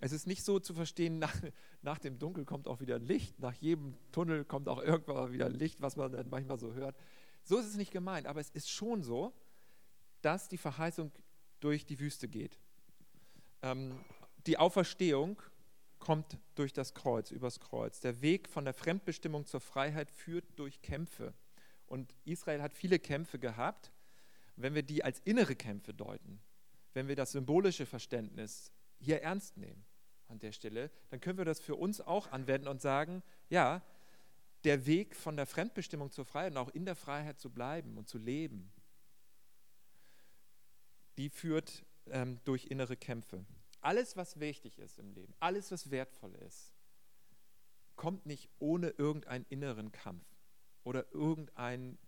Es 0.00 0.12
ist 0.12 0.26
nicht 0.26 0.44
so 0.44 0.58
zu 0.58 0.74
verstehen, 0.74 1.18
nach, 1.18 1.34
nach 1.82 1.98
dem 1.98 2.18
Dunkel 2.18 2.44
kommt 2.44 2.68
auch 2.68 2.80
wieder 2.80 2.98
Licht, 2.98 3.38
nach 3.40 3.54
jedem 3.54 3.96
Tunnel 4.12 4.44
kommt 4.44 4.68
auch 4.68 4.82
irgendwann 4.82 5.32
wieder 5.32 5.48
Licht, 5.48 5.80
was 5.80 5.96
man 5.96 6.12
dann 6.12 6.28
manchmal 6.28 6.58
so 6.58 6.74
hört. 6.74 6.96
So 7.42 7.58
ist 7.58 7.66
es 7.66 7.76
nicht 7.76 7.90
gemeint, 7.90 8.26
aber 8.26 8.40
es 8.40 8.50
ist 8.50 8.70
schon 8.70 9.02
so, 9.02 9.32
dass 10.22 10.48
die 10.48 10.58
Verheißung 10.58 11.12
durch 11.60 11.86
die 11.86 11.98
Wüste 12.00 12.28
geht. 12.28 12.58
Ähm, 13.62 13.98
die 14.46 14.58
Auferstehung 14.58 15.40
kommt 16.04 16.38
durch 16.54 16.74
das 16.74 16.92
Kreuz, 16.92 17.30
übers 17.30 17.60
Kreuz. 17.60 18.00
Der 18.00 18.20
Weg 18.20 18.46
von 18.46 18.66
der 18.66 18.74
Fremdbestimmung 18.74 19.46
zur 19.46 19.60
Freiheit 19.60 20.10
führt 20.10 20.44
durch 20.56 20.82
Kämpfe. 20.82 21.32
Und 21.86 22.14
Israel 22.26 22.60
hat 22.60 22.74
viele 22.74 22.98
Kämpfe 22.98 23.38
gehabt. 23.38 23.90
Wenn 24.56 24.74
wir 24.74 24.82
die 24.82 25.02
als 25.02 25.20
innere 25.20 25.56
Kämpfe 25.56 25.94
deuten, 25.94 26.42
wenn 26.92 27.08
wir 27.08 27.16
das 27.16 27.32
symbolische 27.32 27.86
Verständnis 27.86 28.70
hier 29.00 29.22
ernst 29.22 29.56
nehmen 29.56 29.86
an 30.28 30.38
der 30.38 30.52
Stelle, 30.52 30.90
dann 31.08 31.20
können 31.20 31.38
wir 31.38 31.46
das 31.46 31.58
für 31.58 31.74
uns 31.74 32.02
auch 32.02 32.30
anwenden 32.30 32.68
und 32.68 32.82
sagen, 32.82 33.22
ja, 33.48 33.82
der 34.64 34.84
Weg 34.84 35.16
von 35.16 35.36
der 35.36 35.46
Fremdbestimmung 35.46 36.10
zur 36.10 36.26
Freiheit 36.26 36.52
und 36.52 36.58
auch 36.58 36.70
in 36.70 36.84
der 36.84 36.96
Freiheit 36.96 37.40
zu 37.40 37.50
bleiben 37.50 37.96
und 37.96 38.08
zu 38.08 38.18
leben, 38.18 38.70
die 41.16 41.30
führt 41.30 41.84
ähm, 42.10 42.40
durch 42.44 42.66
innere 42.66 42.96
Kämpfe. 42.96 43.46
Alles, 43.84 44.16
was 44.16 44.40
wichtig 44.40 44.78
ist 44.78 44.98
im 44.98 45.12
Leben, 45.12 45.34
alles, 45.40 45.70
was 45.70 45.90
wertvoll 45.90 46.34
ist, 46.36 46.72
kommt 47.96 48.24
nicht 48.24 48.48
ohne 48.58 48.88
irgendeinen 48.88 49.44
inneren 49.50 49.92
Kampf 49.92 50.24
oder 50.84 51.12
irgendeine 51.12 51.98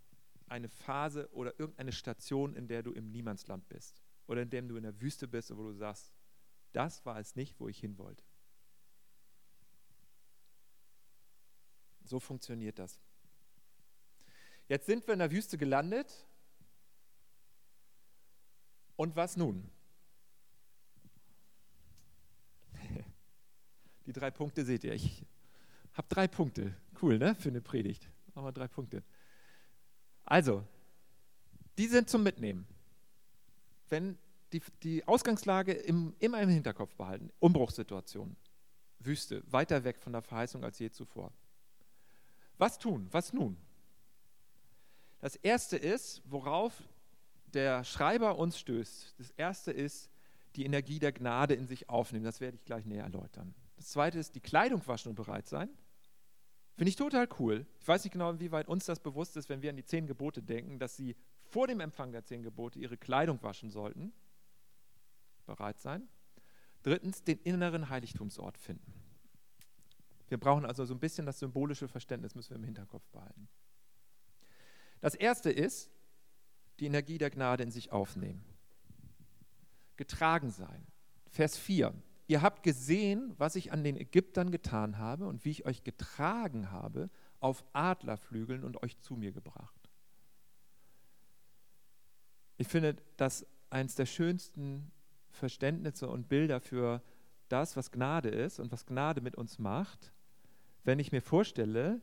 Phase 0.71 1.29
oder 1.33 1.61
irgendeine 1.61 1.93
Station, 1.93 2.57
in 2.57 2.67
der 2.67 2.83
du 2.83 2.93
im 2.93 3.11
Niemandsland 3.11 3.69
bist 3.69 4.03
oder 4.27 4.41
in 4.41 4.49
dem 4.49 4.69
du 4.69 4.77
in 4.77 4.85
der 4.85 4.99
Wüste 5.03 5.29
bist, 5.29 5.55
wo 5.55 5.65
du 5.65 5.75
sagst, 5.75 6.15
das 6.73 7.05
war 7.05 7.21
es 7.21 7.37
nicht, 7.37 7.61
wo 7.61 7.69
ich 7.69 7.79
hin 7.79 7.99
wollte. 7.99 8.25
So 12.05 12.19
funktioniert 12.21 12.79
das. 12.79 12.99
Jetzt 14.67 14.87
sind 14.87 15.07
wir 15.07 15.13
in 15.13 15.19
der 15.19 15.31
Wüste 15.31 15.59
gelandet. 15.59 16.27
Und 18.97 19.15
was 19.15 19.37
nun? 19.37 19.71
Die 24.07 24.13
drei 24.13 24.31
Punkte 24.31 24.65
seht 24.65 24.85
ihr. 24.85 24.95
Ich 24.95 25.25
habe 25.95 26.09
drei 26.09 26.29
Punkte. 26.29 26.75
Cool, 27.03 27.19
ne? 27.19 27.35
Für 27.35 27.49
eine 27.49 27.61
Predigt. 27.61 28.09
Wir 28.35 28.53
drei 28.53 28.69
Punkte. 28.69 29.03
Also, 30.25 30.65
die 31.79 31.87
sind 31.87 32.09
zum 32.09 32.23
Mitnehmen. 32.23 32.67
Wenn 33.89 34.19
die, 34.53 34.63
die 34.83 35.07
Ausgangslage 35.07 35.73
im, 35.73 36.15
immer 36.19 36.41
im 36.41 36.49
Hinterkopf 36.49 36.95
behalten. 36.95 37.31
Umbruchssituation. 37.41 38.37
Wüste, 39.01 39.43
weiter 39.51 39.85
weg 39.85 39.99
von 39.99 40.13
der 40.13 40.23
Verheißung 40.23 40.65
als 40.65 40.79
je 40.79 40.91
zuvor. 40.91 41.33
Was 42.59 42.79
tun? 42.79 43.09
Was 43.11 43.33
nun? 43.33 43.57
Das 45.21 45.37
erste 45.37 45.77
ist, 45.77 46.23
worauf 46.25 46.83
der 47.53 47.85
Schreiber 47.85 48.39
uns 48.39 48.59
stößt. 48.59 49.15
Das 49.19 49.31
erste 49.31 49.73
ist, 49.73 50.11
die 50.57 50.65
Energie 50.65 50.99
der 50.99 51.13
Gnade 51.13 51.55
in 51.55 51.67
sich 51.67 51.89
aufnehmen. 51.89 52.25
Das 52.25 52.41
werde 52.41 52.57
ich 52.57 52.65
gleich 52.65 52.87
näher 52.87 53.05
erläutern. 53.05 53.55
Das 53.77 53.89
zweite 53.89 54.19
ist, 54.19 54.35
die 54.35 54.41
Kleidung 54.41 54.87
waschen 54.87 55.11
und 55.11 55.15
bereit 55.15 55.47
sein. 55.47 55.69
Finde 56.77 56.91
ich 56.91 56.97
total 56.97 57.29
cool. 57.39 57.67
Ich 57.81 57.89
weiß 57.89 58.05
nicht 58.05 58.13
genau, 58.13 58.31
inwieweit 58.31 58.69
uns 58.69 58.85
das 58.85 59.01
bewusst 59.01 59.37
ist, 59.37 59.49
wenn 59.49 59.63
wir 59.63 59.71
an 59.71 59.77
die 59.77 59.85
zehn 59.85 60.07
Gebote 60.07 60.43
denken, 60.43 60.79
dass 60.79 60.97
sie 60.97 61.17
vor 61.45 61.67
dem 61.67 61.81
Empfang 61.81 62.13
der 62.13 62.25
zehn 62.25 62.43
Gebote 62.43 62.79
ihre 62.79 62.97
Kleidung 62.97 63.43
waschen 63.43 63.71
sollten. 63.71 64.13
Bereit 65.47 65.79
sein. 65.79 66.09
Drittens, 66.83 67.25
den 67.25 67.39
inneren 67.39 67.89
Heiligtumsort 67.89 68.59
finden. 68.59 68.93
Wir 70.29 70.39
brauchen 70.39 70.67
also 70.67 70.85
so 70.85 70.95
ein 70.95 71.01
bisschen 71.01 71.25
das 71.25 71.39
symbolische 71.39 71.89
Verständnis, 71.89 72.35
müssen 72.35 72.51
wir 72.51 72.57
im 72.57 72.65
Hinterkopf 72.65 73.09
behalten. 73.09 73.49
Das 75.01 75.15
erste 75.15 75.51
ist, 75.51 75.91
die 76.81 76.87
Energie 76.87 77.19
der 77.19 77.31
Gnade 77.31 77.63
in 77.63 77.71
sich 77.71 77.93
aufnehmen. 77.93 78.45
Getragen 79.97 80.51
sein. 80.51 80.87
Vers 81.29 81.57
4. 81.57 81.95
Ihr 82.29 82.43
habt 82.43 82.63
gesehen, 82.63 83.35
was 83.39 83.55
ich 83.55 83.73
an 83.73 83.85
den 83.85 83.97
Ägyptern 83.97 84.51
getan 84.51 84.99
habe 84.99 85.27
und 85.27 85.45
wie 85.45 85.51
ich 85.51 85.67
euch 85.67 85.85
getragen 85.85 86.71
habe 86.71 87.09
auf 87.41 87.65
Adlerflügeln 87.73 88.65
und 88.65 88.83
euch 88.83 88.99
zu 88.99 89.15
mir 89.15 89.33
gebracht. 89.33 89.89
Ich 92.57 92.69
finde 92.69 92.97
das 93.17 93.47
eines 93.71 93.95
der 93.95 94.07
schönsten 94.07 94.91
Verständnisse 95.31 96.09
und 96.09 96.29
Bilder 96.29 96.61
für 96.61 97.03
das, 97.49 97.77
was 97.77 97.93
Gnade 97.93 98.31
ist 98.31 98.59
und 98.59 98.73
was 98.73 98.87
Gnade 98.87 99.21
mit 99.21 99.37
uns 99.37 99.59
macht, 99.59 100.13
wenn 100.83 100.99
ich 100.99 101.13
mir 101.13 101.23
vorstelle, 101.23 102.01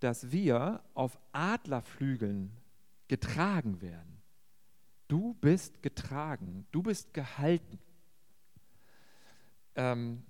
dass 0.00 0.32
wir 0.32 0.82
auf 0.94 1.18
Adlerflügeln 1.32 2.56
getragen 3.06 3.80
werden. 3.80 4.22
Du 5.06 5.34
bist 5.34 5.82
getragen, 5.82 6.66
du 6.72 6.82
bist 6.82 7.12
gehalten. 7.14 7.78
Ähm, 9.74 10.24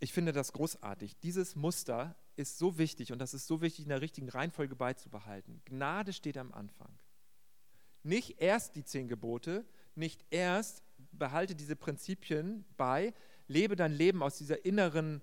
ich 0.00 0.12
finde 0.12 0.32
das 0.32 0.52
großartig. 0.52 1.18
Dieses 1.20 1.56
Muster 1.56 2.16
ist 2.36 2.58
so 2.58 2.78
wichtig 2.78 3.12
und 3.12 3.18
das 3.18 3.34
ist 3.34 3.46
so 3.46 3.60
wichtig 3.60 3.84
in 3.84 3.88
der 3.88 4.00
richtigen 4.00 4.28
Reihenfolge 4.28 4.76
beizubehalten. 4.76 5.60
Gnade 5.64 6.12
steht 6.12 6.38
am 6.38 6.52
Anfang. 6.52 6.96
Nicht 8.04 8.40
erst 8.40 8.76
die 8.76 8.84
zehn 8.84 9.08
Gebote, 9.08 9.66
nicht 9.96 10.24
erst 10.30 10.82
behalte 11.12 11.56
diese 11.56 11.74
Prinzipien 11.74 12.64
bei, 12.76 13.12
lebe 13.48 13.74
dein 13.74 13.92
Leben 13.92 14.22
aus 14.22 14.38
dieser 14.38 14.64
inneren 14.64 15.20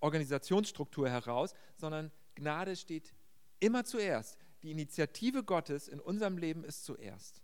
Organisationsstruktur 0.00 1.08
heraus, 1.08 1.54
sondern 1.76 2.12
Gnade 2.34 2.76
steht 2.76 3.14
immer 3.60 3.84
zuerst. 3.84 4.36
Die 4.62 4.70
Initiative 4.70 5.42
Gottes 5.42 5.88
in 5.88 6.00
unserem 6.00 6.36
Leben 6.36 6.64
ist 6.64 6.84
zuerst. 6.84 7.40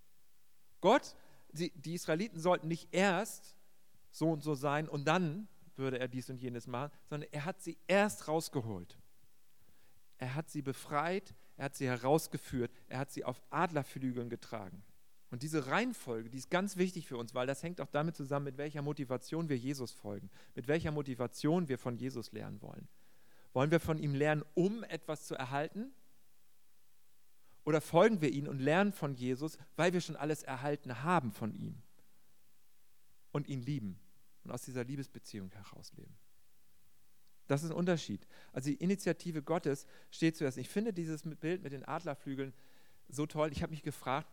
Gott, 0.81 1.17
die, 1.53 1.71
die 1.71 1.95
Israeliten 1.95 2.41
sollten 2.41 2.69
nicht 2.69 2.89
erst 2.93 3.57
so 4.11 4.31
und 4.31 4.43
so 4.43 4.55
sein 4.55 4.89
und 4.89 5.07
dann 5.07 5.49
würde 5.79 5.99
er 5.99 6.09
dies 6.09 6.31
und 6.31 6.41
jenes 6.41 6.67
machen, 6.67 6.93
sondern 7.05 7.29
er 7.33 7.45
hat 7.45 7.61
sie 7.61 7.79
erst 7.87 8.29
rausgeholt. 8.29 8.99
Er 10.19 10.35
hat 10.35 10.49
sie 10.49 10.63
befreit, 10.63 11.35
er 11.57 11.67
hat 11.67 11.77
sie 11.77 11.87
herausgeführt, 11.87 12.71
er 12.89 12.99
hat 12.99 13.11
sie 13.11 13.25
auf 13.25 13.43
Adlerflügeln 13.51 14.31
getragen. 14.31 14.85
Und 15.31 15.43
diese 15.43 15.67
Reihenfolge, 15.67 16.31
die 16.31 16.39
ist 16.39 16.51
ganz 16.51 16.77
wichtig 16.77 17.09
für 17.09 17.17
uns, 17.17 17.35
weil 17.35 17.47
das 17.47 17.63
hängt 17.63 17.81
auch 17.81 17.89
damit 17.89 18.15
zusammen, 18.15 18.45
mit 18.45 18.57
welcher 18.57 18.83
Motivation 18.83 19.49
wir 19.49 19.59
Jesus 19.59 19.93
folgen, 19.93 20.31
mit 20.55 20.69
welcher 20.69 20.93
Motivation 20.93 21.69
wir 21.69 21.79
von 21.79 21.97
Jesus 21.97 22.31
lernen 22.33 22.63
wollen. 22.63 22.89
Wollen 23.53 23.71
wir 23.71 23.81
von 23.81 23.99
ihm 23.99 24.15
lernen, 24.15 24.45
um 24.55 24.85
etwas 24.85 25.27
zu 25.27 25.35
erhalten? 25.35 25.93
Oder 27.65 27.81
folgen 27.81 28.21
wir 28.21 28.31
ihm 28.31 28.47
und 28.47 28.61
lernen 28.61 28.93
von 28.93 29.15
Jesus, 29.15 29.59
weil 29.75 29.93
wir 29.93 30.01
schon 30.01 30.17
alles 30.17 30.43
erhalten 30.43 31.03
haben 31.03 31.33
von 31.33 31.53
ihm 31.55 31.83
und 33.33 33.49
ihn 33.49 33.63
lieben 33.63 33.99
und 34.45 34.51
aus 34.51 34.63
dieser 34.63 34.85
Liebesbeziehung 34.85 35.51
herausleben? 35.51 36.15
Das 37.47 37.63
ist 37.63 37.71
ein 37.71 37.77
Unterschied. 37.77 38.27
Also 38.53 38.71
die 38.71 38.77
Initiative 38.77 39.43
Gottes 39.43 39.87
steht 40.11 40.37
zuerst. 40.37 40.57
Ich 40.59 40.69
finde 40.69 40.93
dieses 40.93 41.23
Bild 41.23 41.63
mit 41.63 41.73
den 41.73 41.85
Adlerflügeln 41.85 42.55
so 43.09 43.27
toll. 43.27 43.51
Ich 43.53 43.63
habe 43.63 43.71
mich 43.71 43.83
gefragt, 43.83 44.29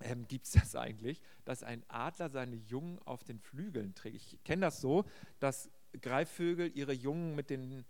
ähm, 0.00 0.26
gibt 0.26 0.46
es 0.46 0.52
das 0.52 0.74
eigentlich, 0.74 1.20
dass 1.44 1.62
ein 1.62 1.84
Adler 1.88 2.30
seine 2.30 2.56
Jungen 2.56 2.98
auf 3.00 3.22
den 3.22 3.38
Flügeln 3.38 3.94
trägt. 3.94 4.16
Ich 4.16 4.44
kenne 4.44 4.62
das 4.62 4.80
so, 4.80 5.04
dass 5.38 5.70
Greifvögel 6.00 6.72
ihre 6.74 6.92
Jungen 6.92 7.36
mit 7.36 7.50
den, 7.50 7.84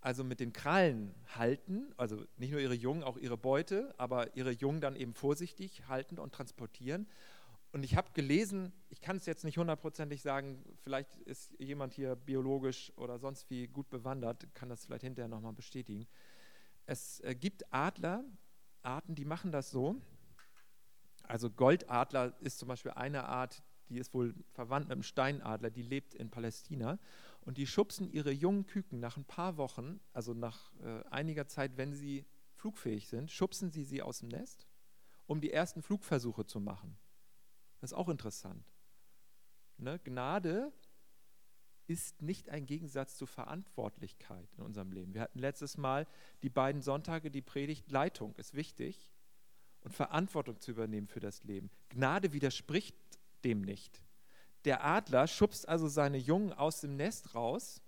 also 0.00 0.24
mit 0.24 0.40
den 0.40 0.52
Krallen 0.52 1.14
halten, 1.36 1.92
also 1.98 2.24
nicht 2.38 2.52
nur 2.52 2.60
ihre 2.60 2.74
Jungen, 2.74 3.02
auch 3.02 3.18
ihre 3.18 3.36
Beute, 3.36 3.94
aber 3.98 4.34
ihre 4.36 4.52
Jungen 4.52 4.80
dann 4.80 4.96
eben 4.96 5.14
vorsichtig 5.14 5.86
halten 5.88 6.18
und 6.18 6.32
transportieren. 6.32 7.06
Und 7.72 7.84
ich 7.84 7.96
habe 7.96 8.10
gelesen, 8.12 8.72
ich 8.90 9.00
kann 9.00 9.16
es 9.16 9.26
jetzt 9.26 9.44
nicht 9.44 9.58
hundertprozentig 9.58 10.20
sagen, 10.20 10.62
vielleicht 10.82 11.16
ist 11.20 11.54
jemand 11.58 11.94
hier 11.94 12.16
biologisch 12.16 12.92
oder 12.96 13.18
sonst 13.18 13.48
wie 13.48 13.66
gut 13.66 13.88
bewandert, 13.88 14.54
kann 14.54 14.68
das 14.68 14.84
vielleicht 14.84 15.04
hinterher 15.04 15.28
nochmal 15.28 15.54
bestätigen. 15.54 16.06
Es 16.84 17.20
äh, 17.20 17.34
gibt 17.34 17.72
Adler, 17.72 18.24
Arten, 18.82 19.14
die 19.14 19.24
machen 19.24 19.52
das 19.52 19.70
so, 19.70 20.02
also 21.32 21.50
Goldadler 21.50 22.36
ist 22.40 22.58
zum 22.58 22.68
Beispiel 22.68 22.92
eine 22.92 23.24
Art, 23.24 23.62
die 23.88 23.98
ist 23.98 24.12
wohl 24.14 24.34
verwandt 24.52 24.88
mit 24.88 24.96
dem 24.96 25.02
Steinadler, 25.02 25.70
die 25.70 25.82
lebt 25.82 26.14
in 26.14 26.30
Palästina. 26.30 26.98
Und 27.40 27.58
die 27.58 27.66
schubsen 27.66 28.10
ihre 28.10 28.30
jungen 28.30 28.66
Küken 28.66 29.00
nach 29.00 29.16
ein 29.16 29.24
paar 29.24 29.56
Wochen, 29.56 30.00
also 30.12 30.34
nach 30.34 30.72
äh, 30.80 31.02
einiger 31.10 31.48
Zeit, 31.48 31.76
wenn 31.76 31.92
sie 31.92 32.26
flugfähig 32.54 33.08
sind, 33.08 33.30
schubsen 33.30 33.70
sie 33.70 33.84
sie 33.84 34.02
aus 34.02 34.20
dem 34.20 34.28
Nest, 34.28 34.66
um 35.26 35.40
die 35.40 35.52
ersten 35.52 35.82
Flugversuche 35.82 36.46
zu 36.46 36.60
machen. 36.60 36.96
Das 37.82 37.90
ist 37.90 37.98
auch 37.98 38.08
interessant. 38.08 38.64
Ne? 39.76 39.98
Gnade 40.04 40.72
ist 41.88 42.22
nicht 42.22 42.48
ein 42.48 42.64
Gegensatz 42.64 43.16
zu 43.16 43.26
Verantwortlichkeit 43.26 44.48
in 44.56 44.62
unserem 44.62 44.92
Leben. 44.92 45.14
Wir 45.14 45.22
hatten 45.22 45.40
letztes 45.40 45.76
Mal 45.76 46.06
die 46.44 46.48
beiden 46.48 46.80
Sonntage 46.80 47.32
die 47.32 47.42
Predigt 47.42 47.90
Leitung 47.90 48.36
ist 48.36 48.54
wichtig 48.54 49.12
und 49.80 49.92
Verantwortung 49.92 50.60
zu 50.60 50.70
übernehmen 50.70 51.08
für 51.08 51.18
das 51.18 51.42
Leben. 51.42 51.72
Gnade 51.88 52.32
widerspricht 52.32 52.94
dem 53.42 53.62
nicht. 53.62 54.04
Der 54.64 54.84
Adler 54.84 55.26
schubst 55.26 55.68
also 55.68 55.88
seine 55.88 56.18
Jungen 56.18 56.52
aus 56.52 56.82
dem 56.82 56.94
Nest 56.94 57.34
raus 57.34 57.82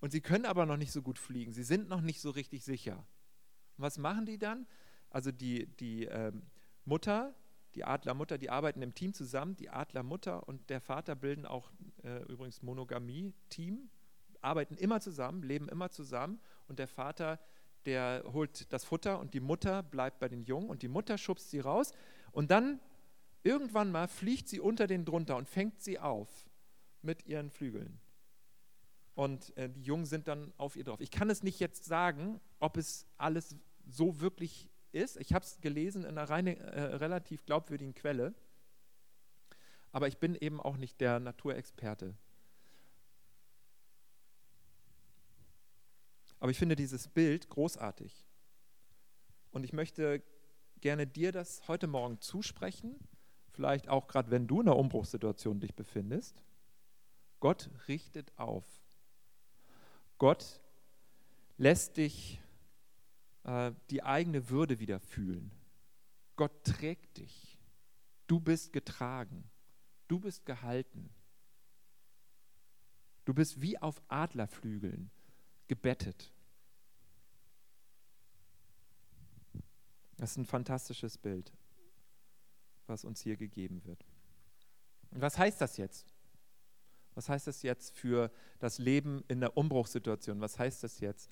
und 0.00 0.10
sie 0.10 0.20
können 0.20 0.46
aber 0.46 0.66
noch 0.66 0.78
nicht 0.78 0.90
so 0.90 1.00
gut 1.00 1.20
fliegen. 1.20 1.52
Sie 1.52 1.62
sind 1.62 1.88
noch 1.88 2.00
nicht 2.00 2.20
so 2.20 2.30
richtig 2.30 2.64
sicher. 2.64 3.06
Und 3.76 3.84
was 3.84 3.98
machen 3.98 4.26
die 4.26 4.38
dann? 4.38 4.66
Also 5.10 5.30
die, 5.30 5.68
die 5.76 6.06
ähm, 6.06 6.50
Mutter, 6.84 7.36
die 7.74 7.84
Adlermutter, 7.84 8.38
die 8.38 8.50
arbeiten 8.50 8.82
im 8.82 8.94
Team 8.94 9.14
zusammen. 9.14 9.56
Die 9.56 9.70
Adlermutter 9.70 10.46
und 10.48 10.70
der 10.70 10.80
Vater 10.80 11.14
bilden 11.14 11.46
auch 11.46 11.70
äh, 12.02 12.22
übrigens 12.24 12.62
Monogamie-Team, 12.62 13.90
arbeiten 14.40 14.74
immer 14.76 15.00
zusammen, 15.00 15.42
leben 15.42 15.68
immer 15.68 15.90
zusammen 15.90 16.40
und 16.68 16.78
der 16.78 16.88
Vater 16.88 17.38
der 17.86 18.24
holt 18.32 18.72
das 18.72 18.84
Futter 18.84 19.18
und 19.18 19.34
die 19.34 19.40
Mutter 19.40 19.82
bleibt 19.82 20.18
bei 20.18 20.28
den 20.28 20.42
Jungen 20.42 20.68
und 20.68 20.82
die 20.82 20.88
Mutter 20.88 21.18
schubst 21.18 21.50
sie 21.50 21.60
raus 21.60 21.92
und 22.30 22.50
dann 22.50 22.80
irgendwann 23.42 23.90
mal 23.90 24.08
fliegt 24.08 24.48
sie 24.48 24.60
unter 24.60 24.86
den 24.86 25.04
drunter 25.04 25.36
und 25.36 25.48
fängt 25.48 25.82
sie 25.82 25.98
auf 25.98 26.28
mit 27.02 27.26
ihren 27.26 27.50
Flügeln. 27.50 28.00
Und 29.14 29.56
äh, 29.56 29.68
die 29.68 29.82
Jungen 29.82 30.06
sind 30.06 30.28
dann 30.28 30.52
auf 30.56 30.76
ihr 30.76 30.84
drauf. 30.84 31.00
Ich 31.00 31.10
kann 31.10 31.28
es 31.28 31.42
nicht 31.42 31.60
jetzt 31.60 31.84
sagen, 31.84 32.40
ob 32.60 32.76
es 32.76 33.06
alles 33.18 33.56
so 33.86 34.20
wirklich 34.20 34.70
ist. 34.92 35.16
Ich 35.16 35.32
habe 35.32 35.44
es 35.44 35.60
gelesen 35.60 36.04
in 36.04 36.10
einer 36.10 36.28
reine, 36.28 36.56
äh, 36.58 36.80
relativ 36.96 37.44
glaubwürdigen 37.44 37.94
Quelle. 37.94 38.34
Aber 39.90 40.08
ich 40.08 40.18
bin 40.18 40.34
eben 40.34 40.60
auch 40.60 40.76
nicht 40.76 41.00
der 41.00 41.20
Naturexperte. 41.20 42.14
Aber 46.40 46.50
ich 46.50 46.58
finde 46.58 46.74
dieses 46.74 47.08
Bild 47.08 47.48
großartig. 47.50 48.26
Und 49.52 49.64
ich 49.64 49.72
möchte 49.72 50.22
gerne 50.80 51.06
dir 51.06 51.30
das 51.30 51.68
heute 51.68 51.86
Morgen 51.86 52.20
zusprechen, 52.20 52.96
vielleicht 53.52 53.88
auch 53.88 54.08
gerade 54.08 54.30
wenn 54.30 54.48
du 54.48 54.60
in 54.60 54.68
einer 54.68 54.76
Umbruchssituation 54.76 55.60
dich 55.60 55.74
befindest. 55.74 56.42
Gott 57.38 57.70
richtet 57.86 58.36
auf. 58.38 58.64
Gott 60.18 60.60
lässt 61.58 61.96
dich 61.96 62.41
äh, 63.44 63.72
die 63.90 64.02
eigene 64.02 64.48
Würde 64.50 64.78
wieder 64.78 65.00
fühlen. 65.00 65.52
Gott 66.36 66.64
trägt 66.64 67.18
dich. 67.18 67.58
Du 68.26 68.40
bist 68.40 68.72
getragen. 68.72 69.50
Du 70.08 70.18
bist 70.18 70.44
gehalten. 70.46 71.10
Du 73.24 73.34
bist 73.34 73.60
wie 73.62 73.78
auf 73.78 74.02
Adlerflügeln 74.08 75.10
gebettet. 75.68 76.32
Das 80.16 80.32
ist 80.32 80.36
ein 80.36 80.46
fantastisches 80.46 81.18
Bild, 81.18 81.52
was 82.86 83.04
uns 83.04 83.20
hier 83.22 83.36
gegeben 83.36 83.84
wird. 83.84 84.04
Und 85.10 85.20
was 85.20 85.38
heißt 85.38 85.60
das 85.60 85.76
jetzt? 85.76 86.12
Was 87.14 87.28
heißt 87.28 87.46
das 87.46 87.62
jetzt 87.62 87.92
für 87.92 88.30
das 88.58 88.78
Leben 88.78 89.24
in 89.28 89.40
der 89.40 89.56
Umbruchssituation? 89.56 90.40
Was 90.40 90.58
heißt 90.58 90.82
das 90.82 91.00
jetzt, 91.00 91.30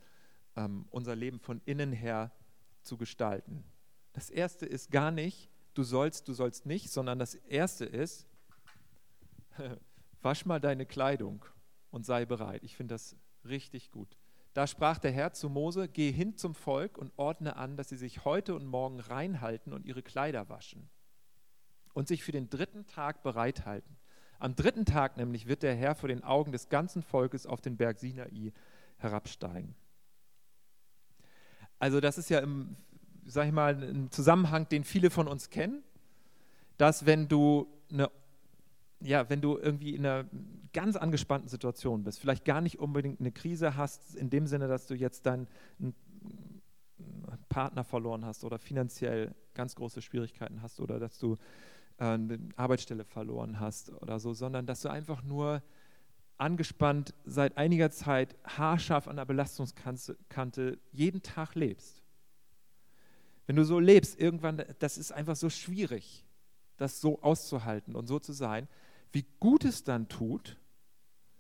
ähm, 0.56 0.86
unser 0.90 1.16
Leben 1.16 1.40
von 1.40 1.60
innen 1.64 1.92
her 1.92 2.32
zu 2.82 2.96
gestalten? 2.96 3.64
Das 4.12 4.30
erste 4.30 4.66
ist 4.66 4.90
gar 4.90 5.10
nicht, 5.10 5.50
du 5.74 5.82
sollst, 5.82 6.28
du 6.28 6.32
sollst 6.32 6.66
nicht, 6.66 6.90
sondern 6.90 7.18
das 7.18 7.34
erste 7.34 7.84
ist, 7.84 8.26
wasch 10.22 10.44
mal 10.46 10.60
deine 10.60 10.86
Kleidung 10.86 11.44
und 11.90 12.04
sei 12.04 12.24
bereit. 12.24 12.64
Ich 12.64 12.76
finde 12.76 12.94
das 12.94 13.16
richtig 13.44 13.90
gut. 13.90 14.16
Da 14.52 14.66
sprach 14.66 14.98
der 14.98 15.12
Herr 15.12 15.32
zu 15.32 15.48
Mose, 15.48 15.88
geh 15.88 16.10
hin 16.10 16.36
zum 16.36 16.54
Volk 16.54 16.98
und 16.98 17.12
ordne 17.16 17.56
an, 17.56 17.76
dass 17.76 17.88
sie 17.88 17.96
sich 17.96 18.24
heute 18.24 18.54
und 18.54 18.66
morgen 18.66 18.98
reinhalten 18.98 19.72
und 19.72 19.86
ihre 19.86 20.02
Kleider 20.02 20.48
waschen 20.48 20.90
und 21.94 22.08
sich 22.08 22.24
für 22.24 22.32
den 22.32 22.50
dritten 22.50 22.86
Tag 22.86 23.22
bereithalten. 23.22 23.96
Am 24.38 24.56
dritten 24.56 24.86
Tag 24.86 25.16
nämlich 25.16 25.46
wird 25.46 25.62
der 25.62 25.74
Herr 25.74 25.94
vor 25.94 26.08
den 26.08 26.24
Augen 26.24 26.50
des 26.50 26.68
ganzen 26.68 27.02
Volkes 27.02 27.46
auf 27.46 27.60
den 27.60 27.76
Berg 27.76 27.98
Sinai 27.98 28.52
herabsteigen. 28.96 29.76
Also 31.80 32.00
das 32.00 32.16
ist 32.16 32.30
ja 32.30 32.38
im, 32.38 32.76
sag 33.26 33.46
ich 33.46 33.52
mal, 33.52 33.74
ein 33.74 34.12
Zusammenhang, 34.12 34.68
den 34.68 34.84
viele 34.84 35.10
von 35.10 35.26
uns 35.26 35.50
kennen, 35.50 35.82
dass 36.78 37.06
wenn 37.06 37.26
du 37.26 37.66
eine 37.90 38.08
ja, 39.02 39.28
wenn 39.30 39.40
du 39.40 39.56
irgendwie 39.56 39.94
in 39.94 40.04
einer 40.04 40.26
ganz 40.72 40.94
angespannten 40.96 41.48
Situation 41.48 42.04
bist, 42.04 42.20
vielleicht 42.20 42.44
gar 42.44 42.60
nicht 42.60 42.78
unbedingt 42.78 43.18
eine 43.20 43.32
Krise 43.32 43.76
hast, 43.76 44.14
in 44.14 44.28
dem 44.28 44.46
Sinne, 44.46 44.68
dass 44.68 44.86
du 44.86 44.94
jetzt 44.94 45.24
deinen 45.26 45.48
Partner 47.48 47.82
verloren 47.82 48.24
hast 48.24 48.44
oder 48.44 48.58
finanziell 48.58 49.34
ganz 49.54 49.74
große 49.74 50.02
Schwierigkeiten 50.02 50.62
hast 50.62 50.80
oder 50.80 50.98
dass 51.00 51.18
du 51.18 51.36
äh, 51.98 52.04
eine 52.04 52.38
Arbeitsstelle 52.56 53.04
verloren 53.04 53.58
hast 53.58 53.90
oder 53.90 54.18
so, 54.18 54.34
sondern 54.34 54.66
dass 54.66 54.82
du 54.82 54.90
einfach 54.90 55.22
nur 55.22 55.62
angespannt 56.40 57.14
seit 57.24 57.57
einiger 57.57 57.90
Zeit 57.90 58.37
haarscharf 58.44 59.09
an 59.09 59.16
der 59.16 59.24
Belastungskante 59.24 60.79
jeden 60.92 61.22
Tag 61.22 61.55
lebst. 61.55 62.03
Wenn 63.46 63.57
du 63.57 63.64
so 63.64 63.79
lebst, 63.79 64.18
irgendwann, 64.18 64.64
das 64.79 64.96
ist 64.96 65.12
einfach 65.12 65.37
so 65.37 65.50
schwierig, 65.50 66.24
das 66.76 67.00
so 67.00 67.20
auszuhalten 67.22 67.94
und 67.94 68.07
so 68.07 68.18
zu 68.18 68.33
sein, 68.33 68.68
wie 69.12 69.26
gut 69.40 69.64
es 69.64 69.85
dann 69.85 70.09
tut, 70.09 70.57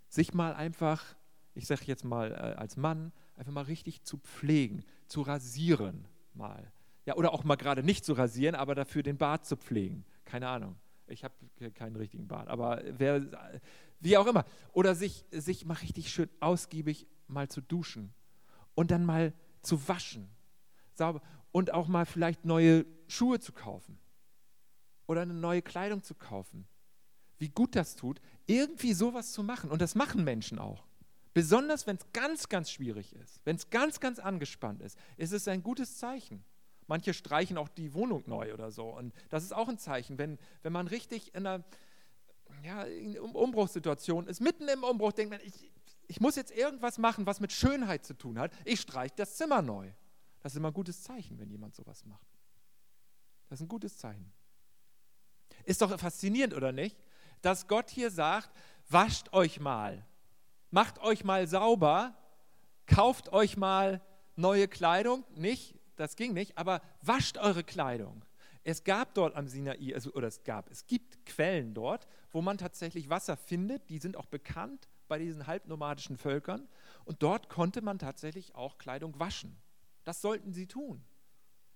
sich 0.08 0.34
mal 0.34 0.54
einfach, 0.54 1.04
ich 1.54 1.66
sage 1.66 1.82
jetzt 1.86 2.04
mal 2.04 2.32
äh, 2.32 2.58
als 2.58 2.76
Mann, 2.76 3.12
einfach 3.36 3.52
mal 3.52 3.64
richtig 3.64 4.02
zu 4.02 4.18
pflegen, 4.18 4.84
zu 5.06 5.22
rasieren 5.22 6.06
mal. 6.34 6.72
Ja, 7.06 7.16
oder 7.16 7.32
auch 7.32 7.44
mal 7.44 7.56
gerade 7.56 7.82
nicht 7.82 8.04
zu 8.04 8.12
rasieren, 8.12 8.54
aber 8.54 8.74
dafür 8.74 9.02
den 9.02 9.16
Bart 9.16 9.46
zu 9.46 9.56
pflegen. 9.56 10.04
Keine 10.24 10.48
Ahnung. 10.48 10.76
Ich 11.06 11.24
habe 11.24 11.34
keinen 11.74 11.96
richtigen 11.96 12.28
Bart, 12.28 12.48
aber 12.48 12.82
wer, 12.86 13.60
wie 14.00 14.16
auch 14.16 14.26
immer. 14.26 14.44
Oder 14.72 14.94
sich, 14.94 15.24
sich 15.30 15.64
mal 15.64 15.74
richtig 15.74 16.10
schön 16.12 16.28
ausgiebig 16.40 17.06
mal 17.26 17.48
zu 17.48 17.60
duschen 17.60 18.12
und 18.74 18.90
dann 18.90 19.04
mal 19.04 19.32
zu 19.62 19.88
waschen. 19.88 20.28
Sauber. 20.94 21.22
Und 21.52 21.72
auch 21.72 21.88
mal 21.88 22.06
vielleicht 22.06 22.44
neue 22.44 22.86
Schuhe 23.08 23.40
zu 23.40 23.52
kaufen 23.52 23.98
oder 25.06 25.22
eine 25.22 25.34
neue 25.34 25.62
Kleidung 25.62 26.02
zu 26.02 26.14
kaufen 26.14 26.66
wie 27.40 27.48
gut 27.48 27.74
das 27.74 27.96
tut, 27.96 28.20
irgendwie 28.46 28.92
sowas 28.92 29.32
zu 29.32 29.42
machen. 29.42 29.70
Und 29.70 29.82
das 29.82 29.94
machen 29.94 30.22
Menschen 30.22 30.58
auch. 30.58 30.84
Besonders 31.32 31.86
wenn 31.86 31.96
es 31.96 32.12
ganz, 32.12 32.48
ganz 32.48 32.70
schwierig 32.70 33.14
ist, 33.14 33.40
wenn 33.44 33.56
es 33.56 33.70
ganz, 33.70 33.98
ganz 33.98 34.18
angespannt 34.18 34.82
ist, 34.82 34.98
ist 35.16 35.32
es 35.32 35.48
ein 35.48 35.62
gutes 35.62 35.96
Zeichen. 35.96 36.44
Manche 36.86 37.14
streichen 37.14 37.56
auch 37.56 37.68
die 37.68 37.94
Wohnung 37.94 38.24
neu 38.26 38.52
oder 38.52 38.70
so. 38.70 38.88
Und 38.88 39.14
das 39.30 39.44
ist 39.44 39.54
auch 39.54 39.68
ein 39.68 39.78
Zeichen, 39.78 40.18
wenn, 40.18 40.38
wenn 40.62 40.72
man 40.72 40.86
richtig 40.88 41.34
in 41.34 41.46
einer 41.46 41.64
ja, 42.64 42.82
in 42.84 43.18
Umbruchssituation 43.18 44.26
ist, 44.26 44.40
mitten 44.40 44.68
im 44.68 44.84
Umbruch 44.84 45.12
denkt 45.12 45.30
man, 45.30 45.40
ich, 45.42 45.70
ich 46.06 46.20
muss 46.20 46.36
jetzt 46.36 46.50
irgendwas 46.50 46.98
machen, 46.98 47.26
was 47.26 47.40
mit 47.40 47.52
Schönheit 47.52 48.04
zu 48.04 48.14
tun 48.14 48.38
hat. 48.38 48.52
Ich 48.64 48.80
streiche 48.80 49.14
das 49.16 49.36
Zimmer 49.36 49.62
neu. 49.62 49.90
Das 50.40 50.52
ist 50.52 50.56
immer 50.56 50.68
ein 50.68 50.74
gutes 50.74 51.02
Zeichen, 51.02 51.38
wenn 51.38 51.50
jemand 51.50 51.74
sowas 51.74 52.04
macht. 52.04 52.26
Das 53.48 53.60
ist 53.60 53.64
ein 53.64 53.68
gutes 53.68 53.98
Zeichen. 53.98 54.32
Ist 55.64 55.82
doch 55.82 55.98
faszinierend, 55.98 56.54
oder 56.54 56.72
nicht? 56.72 56.96
dass 57.42 57.66
Gott 57.66 57.90
hier 57.90 58.10
sagt, 58.10 58.50
wascht 58.88 59.32
euch 59.32 59.60
mal, 59.60 60.04
macht 60.70 60.98
euch 61.00 61.24
mal 61.24 61.46
sauber, 61.46 62.14
kauft 62.86 63.32
euch 63.32 63.56
mal 63.56 64.00
neue 64.36 64.68
Kleidung, 64.68 65.24
nicht, 65.34 65.78
das 65.96 66.16
ging 66.16 66.32
nicht, 66.32 66.58
aber 66.58 66.80
wascht 67.02 67.38
eure 67.38 67.64
Kleidung. 67.64 68.24
Es 68.70 68.84
gab 68.84 69.14
dort 69.14 69.34
am 69.34 69.48
Sinai, 69.48 69.94
also, 69.94 70.12
oder 70.12 70.28
es 70.28 70.44
gab, 70.44 70.70
es 70.70 70.86
gibt 70.86 71.26
Quellen 71.26 71.74
dort, 71.74 72.06
wo 72.30 72.40
man 72.40 72.56
tatsächlich 72.56 73.10
Wasser 73.10 73.36
findet, 73.36 73.90
die 73.90 73.98
sind 73.98 74.16
auch 74.16 74.26
bekannt 74.26 74.88
bei 75.08 75.18
diesen 75.18 75.48
halbnomadischen 75.48 76.16
Völkern 76.16 76.68
und 77.04 77.20
dort 77.20 77.48
konnte 77.48 77.82
man 77.82 77.98
tatsächlich 77.98 78.54
auch 78.54 78.78
Kleidung 78.78 79.18
waschen. 79.18 79.56
Das 80.04 80.22
sollten 80.22 80.52
sie 80.52 80.68
tun. 80.68 81.04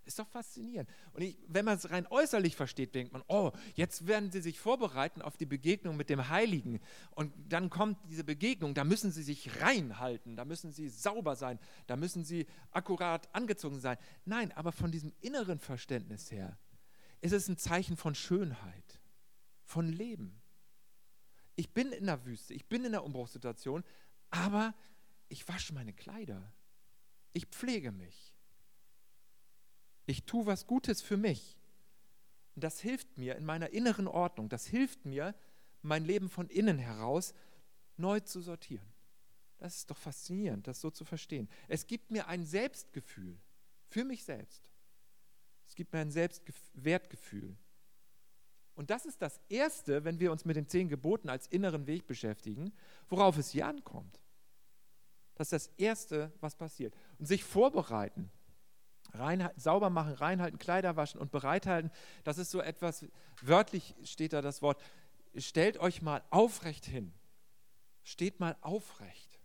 Ist 0.05 0.21
doch 0.21 0.29
faszinierend. 0.29 0.89
Und 1.15 1.23
ich, 1.23 1.37
wenn 1.49 1.65
man 1.65 1.79
es 1.79 1.91
rein 1.91 2.07
äußerlich 2.07 2.55
versteht, 2.55 2.95
denkt 2.95 3.13
man, 3.13 3.25
oh, 3.27 3.51
jetzt 3.75 4.07
werden 4.07 4.31
sie 4.31 4.41
sich 4.41 4.61
vorbereiten 4.61 5.21
auf 5.21 5.37
die 5.37 5.47
Begegnung 5.47 5.97
mit 5.97 6.11
dem 6.11 6.29
Heiligen. 6.29 6.79
Und 7.11 7.33
dann 7.49 7.71
kommt 7.71 7.99
diese 8.09 8.23
Begegnung, 8.23 8.75
da 8.75 8.85
müssen 8.85 9.11
sie 9.11 9.23
sich 9.25 9.63
reinhalten, 9.63 10.37
da 10.37 10.45
müssen 10.45 10.71
sie 10.71 10.89
sauber 10.91 11.35
sein, 11.35 11.59
da 11.89 11.97
müssen 11.97 12.23
sie 12.23 12.47
akkurat 12.71 13.35
angezogen 13.35 13.81
sein. 13.81 13.97
Nein, 14.27 14.53
aber 14.53 14.71
von 14.71 14.93
diesem 14.93 15.13
inneren 15.23 15.59
Verständnis 15.59 16.31
her 16.31 16.57
ist 17.25 17.33
es 17.33 17.49
ein 17.49 17.57
Zeichen 17.57 17.97
von 17.97 18.15
Schönheit, 18.15 19.01
von 19.63 19.89
Leben. 19.89 20.43
Ich 21.57 21.73
bin 21.73 21.91
in 21.91 22.05
der 22.05 22.27
Wüste, 22.27 22.53
ich 22.53 22.67
bin 22.67 22.85
in 22.85 22.93
der 22.93 23.03
Umbruchssituation, 23.03 23.83
aber 24.29 24.75
ich 25.31 25.49
wasche 25.49 25.73
meine 25.73 25.95
Kleider. 25.95 26.53
Ich 27.33 27.47
pflege 27.47 27.93
mich. 27.93 28.35
Ich 30.05 30.27
tue 30.27 30.45
was 30.45 30.67
Gutes 30.67 31.01
für 31.01 31.17
mich. 31.17 31.57
Und 32.57 32.63
das 32.63 32.81
hilft 32.81 33.17
mir 33.17 33.37
in 33.37 33.47
meiner 33.47 33.71
inneren 33.71 34.07
Ordnung. 34.07 34.51
Das 34.51 34.67
hilft 34.67 35.07
mir, 35.07 35.35
mein 35.81 36.05
Leben 36.05 36.29
von 36.29 36.51
innen 36.51 36.79
heraus 36.79 37.33
neu 37.97 38.21
zu 38.21 38.43
sortieren. 38.43 38.93
Das 39.57 39.77
ist 39.77 39.91
doch 39.91 39.97
faszinierend, 39.97 40.67
das 40.67 40.83
so 40.83 40.91
zu 40.91 41.07
verstehen. 41.07 41.49
Es 41.69 41.87
gibt 41.87 42.11
mir 42.11 42.29
ein 42.29 42.45
Selbstgefühl 42.45 43.41
für 43.89 44.05
mich 44.05 44.25
selbst. 44.25 44.69
Es 45.75 45.77
gibt 45.77 45.93
mir 45.93 45.99
ein 45.99 46.13
Selbstwertgefühl. 46.13 47.57
Und 48.77 48.91
das 48.91 49.07
ist 49.07 49.21
das 49.21 49.41
Erste, 49.49 50.05
wenn 50.05 50.21
wir 50.21 50.31
uns 50.31 50.45
mit 50.45 50.55
den 50.55 50.69
zehn 50.69 50.89
Geboten 50.89 51.29
als 51.29 51.49
inneren 51.49 51.89
Weg 51.89 52.07
beschäftigen, 52.07 52.73
worauf 53.09 53.37
es 53.39 53.51
hier 53.51 53.67
ankommt. 53.67 54.21
Das 55.35 55.51
ist 55.51 55.53
das 55.53 55.75
Erste, 55.77 56.31
was 56.39 56.55
passiert. 56.55 56.95
Und 57.19 57.27
sich 57.27 57.43
vorbereiten 57.43 58.31
Reinhalten, 59.15 59.61
sauber 59.61 59.91
machen, 59.91 60.13
reinhalten, 60.13 60.61
Kleider 60.61 60.95
waschen 60.95 61.21
und 61.21 61.33
bereithalten. 61.33 61.91
Das 62.23 62.39
ist 62.39 62.53
so 62.53 62.61
etwas, 62.61 63.05
wörtlich 63.43 63.97
steht 64.05 64.33
da 64.33 64.43
das 64.43 64.63
Wort, 64.63 64.81
stellt 65.37 65.79
euch 65.79 66.03
mal 66.03 66.23
aufrecht 66.31 66.85
hin. 66.85 67.13
Steht 68.05 68.39
mal 68.39 68.57
aufrecht. 68.61 69.41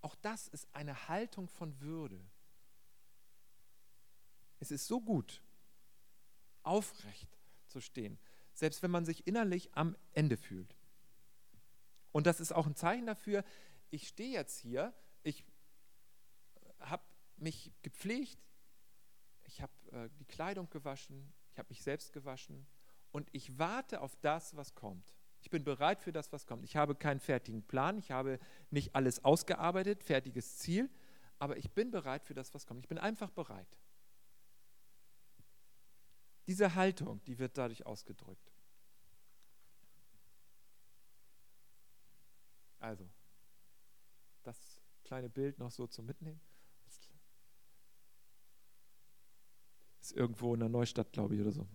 Auch 0.00 0.14
das 0.14 0.46
ist 0.46 0.68
eine 0.76 1.08
Haltung 1.08 1.48
von 1.48 1.80
Würde. 1.80 2.24
Es 4.60 4.70
ist 4.70 4.86
so 4.86 5.00
gut, 5.00 5.42
aufrecht 6.62 7.38
zu 7.66 7.80
stehen, 7.80 8.18
selbst 8.52 8.82
wenn 8.82 8.90
man 8.90 9.04
sich 9.04 9.26
innerlich 9.26 9.74
am 9.74 9.96
Ende 10.12 10.36
fühlt. 10.36 10.76
Und 12.12 12.26
das 12.26 12.40
ist 12.40 12.52
auch 12.52 12.66
ein 12.66 12.76
Zeichen 12.76 13.06
dafür, 13.06 13.44
ich 13.90 14.08
stehe 14.08 14.32
jetzt 14.32 14.58
hier, 14.58 14.94
ich 15.22 15.44
habe 16.78 17.02
mich 17.36 17.72
gepflegt, 17.82 18.38
ich 19.44 19.62
habe 19.62 19.72
äh, 19.92 20.08
die 20.18 20.24
Kleidung 20.24 20.68
gewaschen, 20.70 21.32
ich 21.50 21.58
habe 21.58 21.68
mich 21.68 21.82
selbst 21.82 22.12
gewaschen 22.12 22.66
und 23.10 23.28
ich 23.32 23.58
warte 23.58 24.00
auf 24.00 24.14
das, 24.16 24.56
was 24.56 24.74
kommt. 24.74 25.14
Ich 25.40 25.50
bin 25.50 25.64
bereit 25.64 26.02
für 26.02 26.12
das, 26.12 26.32
was 26.32 26.46
kommt. 26.46 26.64
Ich 26.64 26.76
habe 26.76 26.94
keinen 26.94 27.18
fertigen 27.18 27.62
Plan, 27.62 27.98
ich 27.98 28.10
habe 28.10 28.38
nicht 28.70 28.94
alles 28.94 29.24
ausgearbeitet, 29.24 30.04
fertiges 30.04 30.58
Ziel, 30.58 30.90
aber 31.38 31.56
ich 31.56 31.70
bin 31.70 31.90
bereit 31.90 32.24
für 32.24 32.34
das, 32.34 32.52
was 32.54 32.66
kommt. 32.66 32.84
Ich 32.84 32.88
bin 32.88 32.98
einfach 32.98 33.30
bereit. 33.30 33.78
Diese 36.50 36.74
Haltung, 36.74 37.22
die 37.26 37.38
wird 37.38 37.56
dadurch 37.56 37.86
ausgedrückt. 37.86 38.52
Also, 42.80 43.08
das 44.42 44.58
kleine 45.04 45.30
Bild 45.30 45.60
noch 45.60 45.70
so 45.70 45.86
zum 45.86 46.06
Mitnehmen. 46.06 46.40
Ist 50.00 50.10
irgendwo 50.10 50.52
in 50.54 50.58
der 50.58 50.68
Neustadt, 50.68 51.12
glaube 51.12 51.36
ich, 51.36 51.40
oder 51.40 51.52
so. 51.52 51.68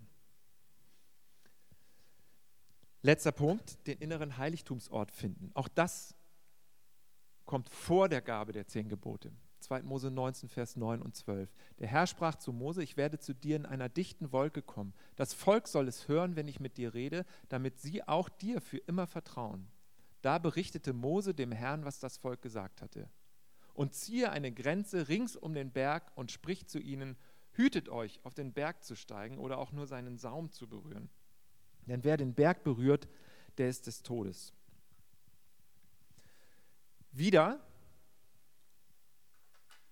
Letzter 3.01 3.31
Punkt, 3.31 3.87
den 3.87 3.99
inneren 3.99 4.35
Heiligtumsort 4.35 5.09
finden. 5.09 5.51
Auch 5.53 5.69
das 5.69 6.13
kommt 7.45 7.69
vor 7.69 8.09
der 8.09 8.21
Gabe 8.21 8.51
der 8.51 8.67
zehn 8.67 8.89
Gebote. 8.89 9.31
2. 9.65 9.83
Mose 9.83 10.09
19, 10.09 10.49
Vers 10.49 10.75
9 10.75 11.01
und 11.01 11.15
12. 11.15 11.53
Der 11.79 11.87
Herr 11.87 12.07
sprach 12.07 12.35
zu 12.35 12.53
Mose, 12.53 12.81
ich 12.81 12.97
werde 12.97 13.19
zu 13.19 13.33
dir 13.33 13.55
in 13.55 13.65
einer 13.65 13.89
dichten 13.89 14.31
Wolke 14.31 14.61
kommen. 14.61 14.93
Das 15.15 15.33
Volk 15.33 15.67
soll 15.67 15.87
es 15.87 16.07
hören, 16.07 16.35
wenn 16.35 16.47
ich 16.47 16.59
mit 16.59 16.77
dir 16.77 16.93
rede, 16.93 17.25
damit 17.49 17.79
sie 17.79 18.07
auch 18.07 18.29
dir 18.29 18.61
für 18.61 18.77
immer 18.77 19.07
vertrauen. 19.07 19.67
Da 20.21 20.37
berichtete 20.37 20.93
Mose 20.93 21.33
dem 21.33 21.51
Herrn, 21.51 21.85
was 21.85 21.99
das 21.99 22.17
Volk 22.17 22.41
gesagt 22.41 22.81
hatte. 22.81 23.09
Und 23.73 23.93
ziehe 23.93 24.31
eine 24.31 24.51
Grenze 24.51 25.07
rings 25.07 25.35
um 25.35 25.53
den 25.53 25.71
Berg 25.71 26.11
und 26.15 26.31
spricht 26.31 26.69
zu 26.69 26.79
ihnen, 26.79 27.17
hütet 27.51 27.89
euch, 27.89 28.19
auf 28.23 28.33
den 28.33 28.53
Berg 28.53 28.83
zu 28.83 28.95
steigen 28.95 29.37
oder 29.37 29.57
auch 29.57 29.71
nur 29.71 29.87
seinen 29.87 30.17
Saum 30.17 30.51
zu 30.51 30.67
berühren. 30.67 31.09
Denn 31.85 32.03
wer 32.03 32.17
den 32.17 32.33
Berg 32.33 32.63
berührt, 32.63 33.07
der 33.57 33.69
ist 33.69 33.87
des 33.87 34.01
Todes. 34.03 34.53
Wieder 37.11 37.59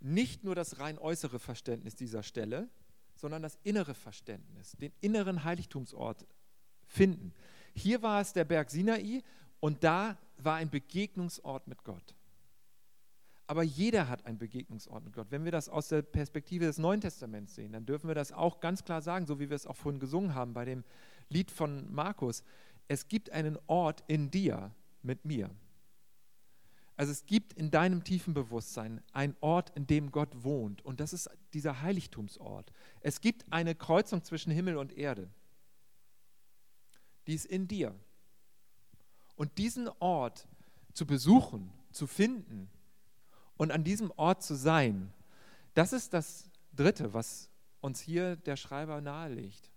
nicht 0.03 0.43
nur 0.43 0.53
das 0.53 0.79
rein 0.79 0.99
äußere 0.99 1.39
Verständnis 1.39 1.95
dieser 1.95 2.23
Stelle, 2.23 2.69
sondern 3.15 3.41
das 3.41 3.57
innere 3.63 3.93
Verständnis, 3.93 4.73
den 4.73 4.91
inneren 5.01 5.43
Heiligtumsort 5.43 6.27
finden. 6.85 7.33
Hier 7.73 8.01
war 8.01 8.21
es 8.21 8.33
der 8.33 8.43
Berg 8.43 8.69
Sinai 8.69 9.23
und 9.59 9.83
da 9.83 10.17
war 10.37 10.55
ein 10.55 10.69
Begegnungsort 10.69 11.67
mit 11.67 11.83
Gott. 11.83 12.15
Aber 13.47 13.63
jeder 13.63 14.09
hat 14.09 14.25
einen 14.25 14.37
Begegnungsort 14.37 15.03
mit 15.03 15.13
Gott. 15.13 15.27
Wenn 15.29 15.45
wir 15.45 15.51
das 15.51 15.69
aus 15.69 15.89
der 15.89 16.01
Perspektive 16.01 16.65
des 16.65 16.77
Neuen 16.77 17.01
Testaments 17.01 17.55
sehen, 17.55 17.73
dann 17.73 17.85
dürfen 17.85 18.07
wir 18.07 18.15
das 18.15 18.31
auch 18.31 18.59
ganz 18.59 18.83
klar 18.83 19.01
sagen, 19.01 19.25
so 19.25 19.39
wie 19.39 19.49
wir 19.49 19.55
es 19.55 19.67
auch 19.67 19.75
vorhin 19.75 19.99
gesungen 19.99 20.33
haben 20.33 20.53
bei 20.53 20.65
dem 20.65 20.83
Lied 21.29 21.51
von 21.51 21.93
Markus. 21.93 22.43
Es 22.87 23.07
gibt 23.07 23.31
einen 23.31 23.57
Ort 23.67 24.03
in 24.07 24.31
dir 24.31 24.71
mit 25.01 25.25
mir. 25.25 25.49
Also 26.95 27.11
es 27.11 27.25
gibt 27.25 27.53
in 27.53 27.71
deinem 27.71 28.03
tiefen 28.03 28.33
Bewusstsein 28.33 29.01
einen 29.13 29.35
Ort, 29.39 29.71
in 29.75 29.87
dem 29.87 30.11
Gott 30.11 30.43
wohnt. 30.43 30.83
Und 30.85 30.99
das 30.99 31.13
ist 31.13 31.29
dieser 31.53 31.81
Heiligtumsort. 31.81 32.71
Es 33.01 33.19
gibt 33.19 33.51
eine 33.51 33.73
Kreuzung 33.73 34.23
zwischen 34.23 34.51
Himmel 34.51 34.77
und 34.77 34.95
Erde. 34.95 35.29
Die 37.27 37.33
ist 37.33 37.45
in 37.45 37.67
dir. 37.67 37.95
Und 39.35 39.57
diesen 39.57 39.89
Ort 39.99 40.47
zu 40.93 41.07
besuchen, 41.07 41.71
zu 41.91 42.05
finden 42.05 42.69
und 43.57 43.71
an 43.71 43.83
diesem 43.83 44.11
Ort 44.11 44.43
zu 44.43 44.55
sein, 44.55 45.11
das 45.73 45.93
ist 45.93 46.13
das 46.13 46.51
Dritte, 46.75 47.13
was 47.13 47.49
uns 47.81 47.99
hier 47.99 48.35
der 48.35 48.55
Schreiber 48.55 49.01
nahelegt 49.01 49.71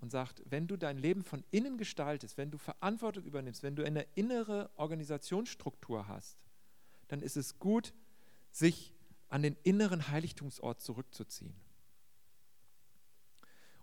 und 0.00 0.10
sagt, 0.10 0.42
wenn 0.46 0.66
du 0.66 0.76
dein 0.76 0.98
Leben 0.98 1.22
von 1.22 1.44
innen 1.50 1.78
gestaltest, 1.78 2.36
wenn 2.36 2.50
du 2.50 2.58
Verantwortung 2.58 3.24
übernimmst, 3.24 3.62
wenn 3.62 3.76
du 3.76 3.84
eine 3.84 4.02
innere 4.14 4.70
Organisationsstruktur 4.76 6.08
hast, 6.08 6.45
dann 7.08 7.22
ist 7.22 7.36
es 7.36 7.58
gut, 7.58 7.94
sich 8.50 8.94
an 9.28 9.42
den 9.42 9.56
inneren 9.62 10.08
Heiligtumsort 10.08 10.80
zurückzuziehen. 10.80 11.54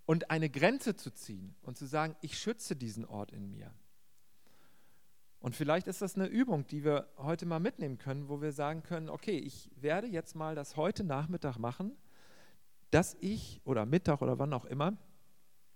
Und 0.05 0.29
eine 0.31 0.49
Grenze 0.49 0.95
zu 0.95 1.11
ziehen 1.11 1.55
und 1.61 1.77
zu 1.77 1.85
sagen, 1.85 2.15
ich 2.21 2.37
schütze 2.37 2.75
diesen 2.75 3.05
Ort 3.05 3.31
in 3.31 3.49
mir. 3.49 3.73
Und 5.39 5.55
vielleicht 5.55 5.87
ist 5.87 6.01
das 6.01 6.15
eine 6.15 6.27
Übung, 6.27 6.65
die 6.67 6.83
wir 6.83 7.09
heute 7.17 7.45
mal 7.45 7.59
mitnehmen 7.59 7.97
können, 7.97 8.29
wo 8.29 8.41
wir 8.41 8.53
sagen 8.53 8.83
können, 8.83 9.09
okay, 9.09 9.37
ich 9.37 9.69
werde 9.75 10.07
jetzt 10.07 10.35
mal 10.35 10.55
das 10.55 10.77
heute 10.77 11.03
Nachmittag 11.03 11.57
machen, 11.57 11.97
dass 12.91 13.17
ich, 13.19 13.61
oder 13.65 13.85
Mittag 13.85 14.21
oder 14.21 14.39
wann 14.39 14.53
auch 14.53 14.65
immer, 14.65 14.97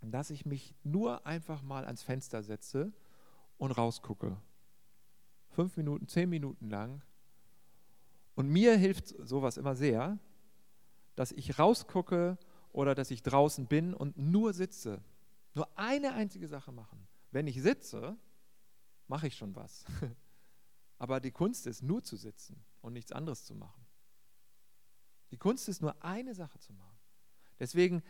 dass 0.01 0.29
ich 0.29 0.45
mich 0.45 0.73
nur 0.83 1.25
einfach 1.25 1.63
mal 1.63 1.85
ans 1.85 2.03
Fenster 2.03 2.43
setze 2.43 2.93
und 3.57 3.71
rausgucke. 3.71 4.37
Fünf 5.49 5.75
Minuten, 5.75 6.07
zehn 6.07 6.29
Minuten 6.29 6.69
lang 6.69 7.01
und 8.37 8.49
mir 8.49 8.77
hilft 8.77 9.15
sowas 9.27 9.57
immer 9.57 9.75
sehr, 9.75 10.19
dass 11.15 11.31
ich 11.31 11.57
rausgucke 11.57 12.37
oder 12.71 12.93
dass 12.93 13.09
ich 13.09 13.23
draußen 13.23 13.65
bin 13.65 13.95
und 13.95 14.15
nur 14.15 14.53
sitze. 14.53 15.01
Nur 15.55 15.67
eine 15.75 16.13
einzige 16.13 16.47
Sache 16.47 16.71
machen. 16.71 17.07
Wenn 17.31 17.47
ich 17.47 17.59
sitze, 17.59 18.15
mache 19.07 19.25
ich 19.25 19.35
schon 19.35 19.55
was. 19.55 19.85
Aber 20.99 21.19
die 21.19 21.31
Kunst 21.31 21.65
ist, 21.65 21.81
nur 21.81 22.03
zu 22.03 22.15
sitzen 22.15 22.63
und 22.81 22.93
nichts 22.93 23.11
anderes 23.11 23.43
zu 23.43 23.55
machen. 23.55 23.83
Die 25.31 25.37
Kunst 25.37 25.67
ist 25.67 25.81
nur 25.81 26.03
eine 26.05 26.35
Sache 26.35 26.59
zu 26.59 26.73
machen. 26.73 26.99
Deswegen 27.59 28.03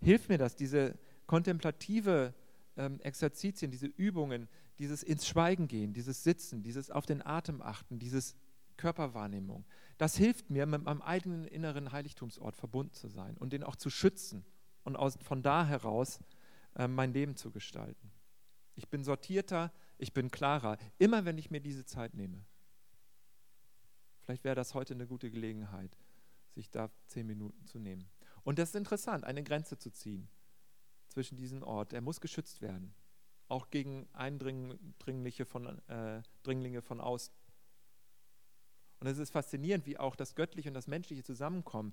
hilft 0.00 0.28
mir 0.28 0.38
das, 0.38 0.56
diese 0.56 0.98
kontemplative 1.28 2.34
ähm, 2.76 2.98
Exerzitien, 2.98 3.70
diese 3.70 3.86
Übungen, 3.86 4.48
dieses 4.80 5.04
ins 5.04 5.24
Schweigen 5.28 5.68
gehen, 5.68 5.92
dieses 5.92 6.24
Sitzen, 6.24 6.64
dieses 6.64 6.90
auf 6.90 7.06
den 7.06 7.24
Atem 7.24 7.62
achten, 7.62 8.00
dieses 8.00 8.34
Körperwahrnehmung. 8.76 9.64
Das 9.98 10.16
hilft 10.16 10.50
mir, 10.50 10.66
mit 10.66 10.82
meinem 10.82 11.02
eigenen 11.02 11.44
inneren 11.46 11.92
Heiligtumsort 11.92 12.56
verbunden 12.56 12.92
zu 12.92 13.08
sein 13.08 13.36
und 13.36 13.52
den 13.52 13.62
auch 13.62 13.76
zu 13.76 13.90
schützen 13.90 14.44
und 14.84 14.96
aus, 14.96 15.18
von 15.22 15.42
da 15.42 15.66
heraus 15.66 16.20
äh, 16.76 16.88
mein 16.88 17.12
Leben 17.12 17.36
zu 17.36 17.50
gestalten. 17.50 18.10
Ich 18.74 18.88
bin 18.88 19.04
sortierter, 19.04 19.72
ich 19.98 20.12
bin 20.12 20.30
klarer, 20.30 20.78
immer 20.98 21.24
wenn 21.24 21.38
ich 21.38 21.50
mir 21.50 21.60
diese 21.60 21.84
Zeit 21.84 22.14
nehme. 22.14 22.44
Vielleicht 24.22 24.44
wäre 24.44 24.54
das 24.54 24.74
heute 24.74 24.94
eine 24.94 25.06
gute 25.06 25.30
Gelegenheit, 25.30 25.96
sich 26.50 26.70
da 26.70 26.90
zehn 27.06 27.26
Minuten 27.26 27.66
zu 27.66 27.78
nehmen. 27.78 28.08
Und 28.44 28.58
das 28.58 28.70
ist 28.70 28.76
interessant, 28.76 29.24
eine 29.24 29.42
Grenze 29.42 29.78
zu 29.78 29.90
ziehen 29.90 30.28
zwischen 31.08 31.36
diesem 31.36 31.62
Ort. 31.62 31.92
Er 31.92 32.00
muss 32.00 32.20
geschützt 32.20 32.62
werden, 32.62 32.94
auch 33.48 33.70
gegen 33.70 34.08
Eindringlinge 34.12 35.44
von, 35.44 35.78
äh, 35.88 36.22
Dringlinge 36.42 36.82
von 36.82 37.00
außen. 37.00 37.34
Und 39.02 39.08
es 39.08 39.18
ist 39.18 39.30
faszinierend, 39.30 39.84
wie 39.84 39.98
auch 39.98 40.14
das 40.14 40.36
Göttliche 40.36 40.68
und 40.68 40.74
das 40.74 40.86
Menschliche 40.86 41.24
zusammenkommen. 41.24 41.92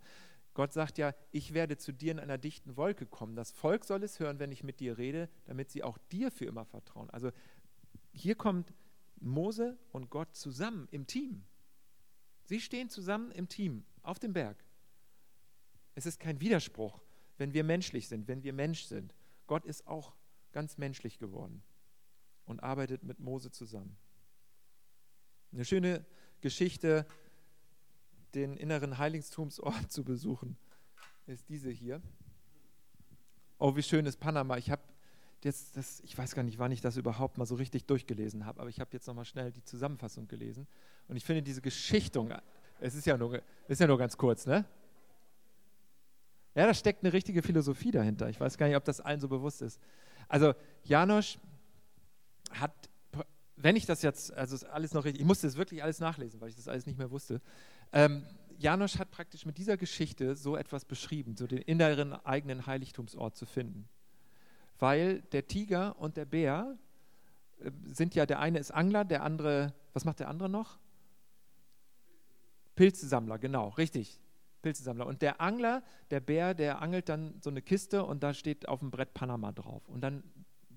Gott 0.54 0.74
sagt 0.74 1.00
ja, 1.00 1.16
ich 1.32 1.56
werde 1.56 1.76
zu 1.76 1.92
dir 1.92 2.12
in 2.12 2.20
einer 2.20 2.38
dichten 2.38 2.78
Wolke 2.78 3.08
kommen. 3.08 3.36
Das 3.36 3.52
Volk 3.52 3.84
soll 3.84 4.04
es 4.04 4.20
hören, 4.20 4.38
wenn 4.38 4.52
ich 4.52 4.64
mit 4.64 4.80
dir 4.80 5.00
rede, 5.00 5.28
damit 5.46 5.72
sie 5.72 5.82
auch 5.82 5.98
dir 6.12 6.30
für 6.30 6.46
immer 6.46 6.66
vertrauen. 6.66 7.10
Also 7.10 7.32
hier 8.12 8.36
kommt 8.36 8.76
Mose 9.20 9.80
und 9.92 10.12
Gott 10.12 10.36
zusammen 10.36 10.88
im 10.92 11.08
Team. 11.08 11.46
Sie 12.44 12.60
stehen 12.60 12.90
zusammen 12.90 13.32
im 13.32 13.50
Team 13.50 13.86
auf 14.04 14.20
dem 14.20 14.34
Berg. 14.34 14.64
Es 15.96 16.06
ist 16.06 16.20
kein 16.20 16.40
Widerspruch, 16.40 17.02
wenn 17.40 17.56
wir 17.56 17.64
menschlich 17.64 18.08
sind, 18.08 18.28
wenn 18.28 18.44
wir 18.44 18.54
Mensch 18.54 18.84
sind. 18.84 19.16
Gott 19.48 19.66
ist 19.66 19.88
auch 19.88 20.14
ganz 20.52 20.78
menschlich 20.78 21.18
geworden 21.18 21.64
und 22.46 22.60
arbeitet 22.60 23.02
mit 23.02 23.20
Mose 23.20 23.50
zusammen. 23.50 23.98
Eine 25.52 25.66
schöne 25.66 26.06
Geschichte, 26.42 27.06
den 28.34 28.58
inneren 28.58 28.98
Heiligtumsort 28.98 29.92
zu 29.92 30.04
besuchen, 30.04 30.58
ist 31.28 31.50
diese 31.50 31.70
hier. 31.70 32.02
Oh, 33.58 33.76
wie 33.76 33.84
schön 33.84 34.06
ist 34.06 34.20
Panama. 34.20 34.58
Ich 34.58 34.72
habe 34.72 34.82
jetzt, 35.44 35.76
das, 35.78 36.00
ich 36.02 36.18
weiß 36.18 36.36
gar 36.36 36.44
nicht, 36.44 36.60
wann 36.60 36.72
ich 36.72 36.82
das 36.82 36.98
überhaupt 36.98 37.38
mal 37.38 37.46
so 37.46 37.56
richtig 37.56 37.86
durchgelesen 37.86 38.46
habe, 38.46 38.62
aber 38.62 38.70
ich 38.70 38.80
habe 38.80 38.90
jetzt 38.94 39.08
nochmal 39.08 39.26
schnell 39.26 39.52
die 39.52 39.64
Zusammenfassung 39.64 40.28
gelesen. 40.28 40.68
Und 41.08 41.18
ich 41.18 41.26
finde 41.26 41.42
diese 41.42 41.62
Geschichtung, 41.62 42.34
es 42.80 42.96
ist 42.96 43.06
ja 43.06 43.18
nur, 43.18 43.42
ist 43.68 43.82
ja 43.82 43.88
nur 43.88 43.98
ganz 43.98 44.18
kurz, 44.18 44.46
ne? 44.46 44.66
Ja, 46.56 46.66
da 46.66 46.74
steckt 46.74 47.04
eine 47.04 47.14
richtige 47.14 47.42
Philosophie 47.42 47.92
dahinter. 47.92 48.30
Ich 48.30 48.40
weiß 48.40 48.58
gar 48.58 48.68
nicht, 48.68 48.76
ob 48.76 48.84
das 48.84 49.00
allen 49.00 49.20
so 49.20 49.28
bewusst 49.28 49.62
ist. 49.62 49.80
Also, 50.28 50.54
Janosch 50.84 51.38
hat 52.52 52.89
wenn 53.62 53.76
ich 53.76 53.86
das 53.86 54.02
jetzt, 54.02 54.34
also 54.34 54.56
ist 54.56 54.64
alles 54.64 54.94
noch 54.94 55.06
richtig, 55.06 55.22
ich 55.22 55.28
musste 55.28 55.48
es 55.48 55.58
wirklich 55.58 55.84
alles 55.84 56.00
nachlesen, 56.00 56.40
weil 56.40 56.50
ich 56.50 56.56
das 56.56 56.68
alles 56.68 56.86
nicht 56.86 56.98
mehr 56.98 57.12
wusste. 57.12 57.42
Ähm, 57.92 58.26
Janosch 58.58 58.98
hat 58.98 59.12
praktisch 59.12 59.46
mit 59.46 59.58
dieser 59.58 59.78
Geschichte 59.78 60.36
so 60.36 60.56
etwas 60.56 60.86
beschrieben, 60.86 61.36
so 61.36 61.48
den 61.48 61.60
inneren 61.60 62.14
eigenen 62.14 62.66
Heiligtumsort 62.66 63.36
zu 63.36 63.46
finden. 63.46 63.88
Weil 64.78 65.22
der 65.34 65.48
Tiger 65.48 66.00
und 66.00 66.18
der 66.18 66.26
Bär 66.26 66.78
äh, 67.60 67.72
sind 67.94 68.16
ja, 68.16 68.26
der 68.26 68.40
eine 68.40 68.60
ist 68.60 68.72
Angler, 68.72 69.06
der 69.06 69.24
andere, 69.24 69.74
was 69.94 70.06
macht 70.06 70.20
der 70.20 70.30
andere 70.30 70.50
noch? 70.50 70.80
Pilzesammler, 72.76 73.40
genau, 73.40 73.70
richtig. 73.70 74.22
Pilzesammler. 74.62 75.06
Und 75.06 75.22
der 75.22 75.42
Angler, 75.42 75.84
der 76.12 76.20
Bär, 76.20 76.54
der 76.54 76.82
angelt 76.82 77.10
dann 77.10 77.36
so 77.42 77.50
eine 77.50 77.62
Kiste 77.62 78.06
und 78.06 78.24
da 78.24 78.34
steht 78.34 78.68
auf 78.68 78.80
dem 78.80 78.92
Brett 78.92 79.14
Panama 79.14 79.52
drauf. 79.52 79.88
Und 79.88 80.02
dann 80.02 80.24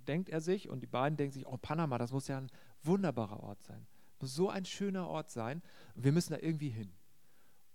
denkt 0.02 0.28
er 0.28 0.40
sich 0.40 0.68
und 0.68 0.80
die 0.80 0.86
beiden 0.86 1.16
denken 1.16 1.32
sich, 1.32 1.46
oh 1.46 1.56
Panama, 1.56 1.98
das 1.98 2.12
muss 2.12 2.28
ja 2.28 2.38
ein 2.38 2.50
wunderbarer 2.82 3.40
Ort 3.42 3.62
sein. 3.62 3.86
Muss 4.20 4.34
so 4.34 4.48
ein 4.48 4.64
schöner 4.64 5.08
Ort 5.08 5.30
sein. 5.30 5.62
Wir 5.94 6.12
müssen 6.12 6.32
da 6.32 6.38
irgendwie 6.40 6.68
hin. 6.68 6.92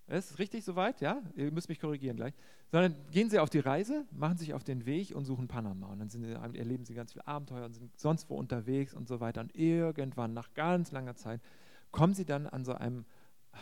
Das 0.07 0.31
ist 0.31 0.39
richtig 0.39 0.63
soweit, 0.63 1.01
ja? 1.01 1.21
Ihr 1.35 1.51
müsst 1.51 1.67
mich 1.67 1.79
korrigieren 1.79 2.15
gleich. 2.15 2.33
Sondern 2.71 2.95
gehen 3.11 3.29
sie 3.29 3.39
auf 3.39 3.49
die 3.49 3.59
Reise, 3.59 4.05
machen 4.11 4.37
sich 4.37 4.53
auf 4.53 4.63
den 4.63 4.85
Weg 4.85 5.13
und 5.13 5.25
suchen 5.25 5.49
Panama. 5.49 5.87
Und 5.87 5.99
dann 5.99 6.09
sie, 6.09 6.23
erleben 6.23 6.85
sie 6.85 6.93
ganz 6.93 7.11
viel 7.11 7.21
Abenteuer 7.23 7.65
und 7.65 7.73
sind 7.73 7.99
sonst 7.99 8.29
wo 8.29 8.35
unterwegs 8.35 8.93
und 8.93 9.07
so 9.07 9.19
weiter. 9.19 9.41
Und 9.41 9.55
irgendwann, 9.55 10.33
nach 10.33 10.53
ganz 10.53 10.91
langer 10.91 11.15
Zeit, 11.15 11.41
kommen 11.91 12.13
sie 12.13 12.25
dann 12.25 12.47
an 12.47 12.63
so 12.63 12.73
einem 12.73 13.05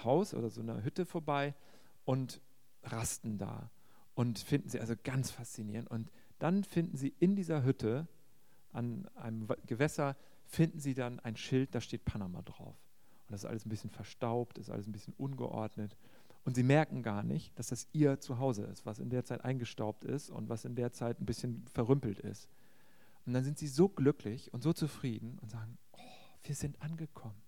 Haus 0.04 0.36
oder 0.36 0.52
so 0.52 0.62
einer 0.62 0.84
Hütte 0.84 1.06
vorbei 1.06 1.56
und 2.04 2.42
rasten 2.84 3.40
da. 3.40 3.72
Und 4.14 4.38
finden 4.38 4.70
sie 4.70 4.80
also 4.80 4.94
ganz 5.04 5.32
faszinierend. 5.32 5.90
Und 5.90 6.12
dann 6.38 6.64
finden 6.64 6.96
sie 6.96 7.14
in 7.20 7.36
dieser 7.36 7.64
Hütte 7.64 8.08
an 8.76 9.08
einem 9.16 9.48
Gewässer 9.66 10.16
finden 10.46 10.80
sie 10.80 10.94
dann 10.94 11.20
ein 11.22 11.36
Schild, 11.36 11.74
da 11.74 11.82
steht 11.82 12.06
Panama 12.06 12.42
drauf. 12.42 12.76
Und 13.28 13.32
das 13.32 13.44
ist 13.44 13.50
alles 13.50 13.66
ein 13.66 13.70
bisschen 13.70 13.90
verstaubt, 13.90 14.58
ist 14.58 14.70
alles 14.70 14.88
ein 14.88 14.92
bisschen 14.92 15.14
ungeordnet. 15.18 15.98
Und 16.44 16.56
sie 16.56 16.64
merken 16.64 17.02
gar 17.02 17.24
nicht, 17.24 17.58
dass 17.58 17.68
das 17.68 17.88
ihr 17.92 18.20
Zuhause 18.20 18.64
ist, 18.66 18.86
was 18.86 19.00
in 19.00 19.10
der 19.10 19.26
Zeit 19.26 19.44
eingestaubt 19.44 20.04
ist 20.04 20.30
und 20.30 20.48
was 20.48 20.64
in 20.64 20.76
der 20.76 20.92
Zeit 20.92 21.20
ein 21.20 21.26
bisschen 21.26 21.66
verrümpelt 21.74 22.20
ist. 22.20 22.48
Und 23.26 23.34
dann 23.34 23.44
sind 23.44 23.58
sie 23.58 23.68
so 23.68 23.90
glücklich 23.90 24.54
und 24.54 24.62
so 24.62 24.72
zufrieden 24.72 25.40
und 25.42 25.50
sagen, 25.50 25.78
oh, 25.94 26.00
wir 26.44 26.54
sind 26.54 26.80
angekommen. 26.82 27.42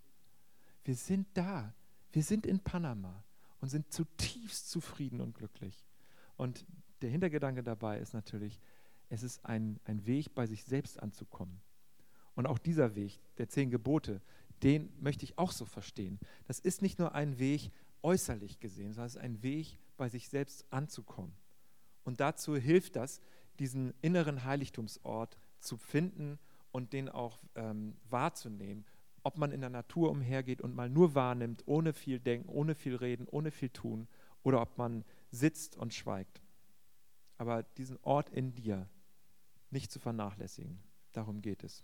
Wir 0.84 0.96
sind 0.96 1.28
da. 1.36 1.74
Wir 2.12 2.24
sind 2.24 2.48
in 2.48 2.60
Panama 2.60 3.24
und 3.62 3.70
sind 3.70 3.92
zutiefst 3.92 4.72
zufrieden 4.72 5.22
und 5.22 5.36
glücklich. 5.36 5.86
Und 6.36 6.66
der 7.02 7.12
Hintergedanke 7.12 7.62
dabei 7.62 8.00
ist 8.00 8.14
natürlich, 8.14 8.60
es 9.10 9.24
ist 9.24 9.46
ein, 9.46 9.80
ein 9.86 10.06
Weg, 10.06 10.36
bei 10.36 10.46
sich 10.46 10.64
selbst 10.64 11.02
anzukommen. 11.02 11.62
Und 12.36 12.46
auch 12.46 12.60
dieser 12.60 12.96
Weg 12.96 13.20
der 13.38 13.50
zehn 13.50 13.70
Gebote, 13.70 14.22
den 14.64 14.92
möchte 15.00 15.24
ich 15.24 15.38
auch 15.38 15.52
so 15.52 15.66
verstehen. 15.66 16.20
Das 16.46 16.60
ist 16.60 16.82
nicht 16.82 17.00
nur 17.00 17.14
ein 17.14 17.40
Weg 17.40 17.72
äußerlich 18.04 18.60
gesehen, 18.60 18.94
sondern 18.94 19.08
es 19.08 19.16
ist 19.16 19.22
ein 19.22 19.44
Weg, 19.44 19.80
bei 19.98 20.10
sich 20.10 20.30
selbst 20.30 20.66
anzukommen. 20.72 21.34
Und 22.04 22.20
dazu 22.20 22.56
hilft 22.56 22.96
das, 22.96 23.20
diesen 23.60 23.94
inneren 24.02 24.44
Heiligtumsort 24.44 25.38
zu 25.60 25.78
finden 25.78 26.40
und 26.72 26.94
den 26.94 27.10
auch 27.10 27.44
ähm, 27.56 27.98
wahrzunehmen. 28.10 28.86
Ob 29.24 29.38
man 29.38 29.52
in 29.52 29.62
der 29.62 29.70
Natur 29.70 30.12
umhergeht 30.12 30.62
und 30.62 30.76
mal 30.76 30.90
nur 30.90 31.16
wahrnimmt, 31.16 31.64
ohne 31.66 31.94
viel 31.94 32.20
denken, 32.20 32.50
ohne 32.50 32.76
viel 32.76 32.96
reden, 32.96 33.28
ohne 33.28 33.52
viel 33.52 33.70
tun, 33.70 34.08
oder 34.44 34.62
ob 34.62 34.78
man 34.78 35.04
sitzt 35.32 35.76
und 35.76 35.94
schweigt. 35.94 36.42
Aber 37.38 37.64
diesen 37.64 37.98
Ort 38.04 38.30
in 38.30 38.54
dir 38.54 38.88
nicht 39.70 39.92
zu 39.92 40.00
vernachlässigen, 40.00 40.80
darum 41.12 41.42
geht 41.42 41.64
es. 41.64 41.84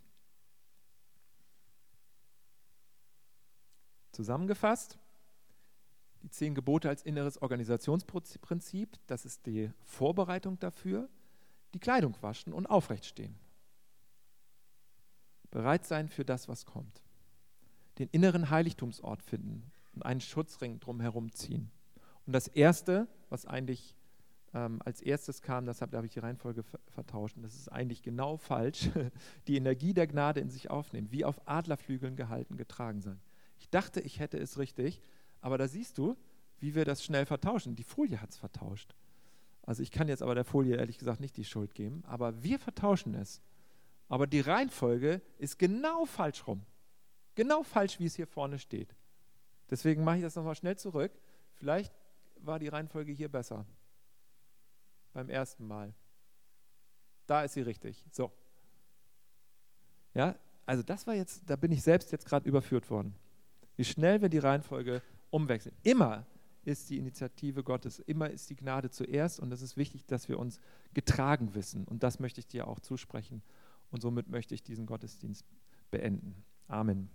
Zusammengefasst, 4.11 4.99
die 6.21 6.29
zehn 6.29 6.55
Gebote 6.55 6.87
als 6.87 7.03
inneres 7.03 7.41
Organisationsprinzip, 7.41 8.97
das 9.07 9.25
ist 9.25 9.45
die 9.45 9.71
Vorbereitung 9.83 10.59
dafür, 10.59 11.09
die 11.73 11.79
Kleidung 11.79 12.15
waschen 12.21 12.53
und 12.53 12.67
aufrecht 12.67 13.05
stehen. 13.05 13.37
Bereit 15.51 15.85
sein 15.85 16.07
für 16.07 16.23
das, 16.23 16.47
was 16.47 16.65
kommt. 16.65 17.03
Den 17.99 18.07
inneren 18.09 18.49
Heiligtumsort 18.49 19.21
finden 19.21 19.71
und 19.93 20.03
einen 20.03 20.21
Schutzring 20.21 20.79
drumherum 20.79 21.31
ziehen. 21.31 21.71
Und 22.25 22.33
das 22.33 22.47
Erste, 22.47 23.07
was 23.29 23.45
eigentlich 23.45 23.95
ähm, 24.53 24.81
als 24.85 25.01
erstes 25.01 25.41
kam, 25.41 25.65
deshalb 25.65 25.93
habe 25.93 26.05
ich 26.05 26.13
die 26.13 26.19
Reihenfolge 26.19 26.63
vertauscht, 26.87 27.37
und 27.37 27.43
das 27.43 27.55
ist 27.55 27.69
eigentlich 27.69 28.01
genau 28.01 28.37
falsch, 28.37 28.89
die 29.47 29.57
Energie 29.57 29.93
der 29.93 30.07
Gnade 30.07 30.39
in 30.39 30.49
sich 30.49 30.69
aufnehmen, 30.69 31.11
wie 31.11 31.25
auf 31.25 31.41
Adlerflügeln 31.47 32.15
gehalten, 32.15 32.57
getragen 32.57 33.01
sein. 33.01 33.19
Ich 33.59 33.69
dachte, 33.69 33.99
ich 34.01 34.19
hätte 34.19 34.37
es 34.37 34.57
richtig, 34.57 35.01
aber 35.41 35.57
da 35.57 35.67
siehst 35.67 35.97
du, 35.97 36.15
wie 36.59 36.75
wir 36.75 36.85
das 36.85 37.03
schnell 37.03 37.25
vertauschen. 37.25 37.75
Die 37.75 37.83
Folie 37.83 38.21
hat 38.21 38.29
es 38.29 38.37
vertauscht. 38.37 38.95
Also 39.63 39.81
ich 39.81 39.91
kann 39.91 40.07
jetzt 40.07 40.21
aber 40.21 40.35
der 40.35 40.45
Folie 40.45 40.75
ehrlich 40.75 40.97
gesagt 40.97 41.19
nicht 41.19 41.37
die 41.37 41.45
Schuld 41.45 41.73
geben, 41.73 42.03
aber 42.05 42.43
wir 42.43 42.59
vertauschen 42.59 43.15
es. 43.15 43.41
Aber 44.09 44.27
die 44.27 44.41
Reihenfolge 44.41 45.21
ist 45.37 45.57
genau 45.57 46.05
falsch 46.05 46.45
rum. 46.45 46.61
Genau 47.35 47.63
falsch, 47.63 47.99
wie 47.99 48.05
es 48.05 48.15
hier 48.15 48.27
vorne 48.27 48.59
steht. 48.59 48.95
Deswegen 49.69 50.03
mache 50.03 50.17
ich 50.17 50.21
das 50.21 50.35
nochmal 50.35 50.55
schnell 50.55 50.77
zurück. 50.77 51.11
Vielleicht 51.53 51.93
war 52.35 52.59
die 52.59 52.67
Reihenfolge 52.67 53.11
hier 53.11 53.29
besser. 53.29 53.65
Beim 55.13 55.29
ersten 55.29 55.65
Mal. 55.65 55.93
Da 57.25 57.43
ist 57.43 57.53
sie 57.53 57.61
richtig. 57.61 58.05
So. 58.11 58.31
Ja, 60.13 60.35
also 60.65 60.83
das 60.83 61.07
war 61.07 61.15
jetzt, 61.15 61.49
da 61.49 61.55
bin 61.55 61.71
ich 61.71 61.81
selbst 61.81 62.11
jetzt 62.11 62.25
gerade 62.25 62.47
überführt 62.47 62.89
worden. 62.89 63.15
Wie 63.75 63.85
schnell 63.85 64.21
wir 64.21 64.29
die 64.29 64.39
Reihenfolge 64.39 65.01
umwechseln. 65.29 65.75
Immer 65.83 66.25
ist 66.63 66.89
die 66.89 66.97
Initiative 66.97 67.63
Gottes, 67.63 67.99
immer 67.99 68.29
ist 68.29 68.49
die 68.49 68.55
Gnade 68.55 68.89
zuerst 68.89 69.39
und 69.39 69.51
es 69.51 69.61
ist 69.61 69.75
wichtig, 69.75 70.05
dass 70.05 70.29
wir 70.29 70.39
uns 70.39 70.59
getragen 70.93 71.55
wissen. 71.55 71.85
Und 71.85 72.03
das 72.03 72.19
möchte 72.19 72.39
ich 72.39 72.47
dir 72.47 72.67
auch 72.67 72.79
zusprechen. 72.79 73.41
Und 73.91 74.01
somit 74.01 74.29
möchte 74.29 74.55
ich 74.55 74.63
diesen 74.63 74.85
Gottesdienst 74.85 75.45
beenden. 75.91 76.43
Amen. 76.67 77.09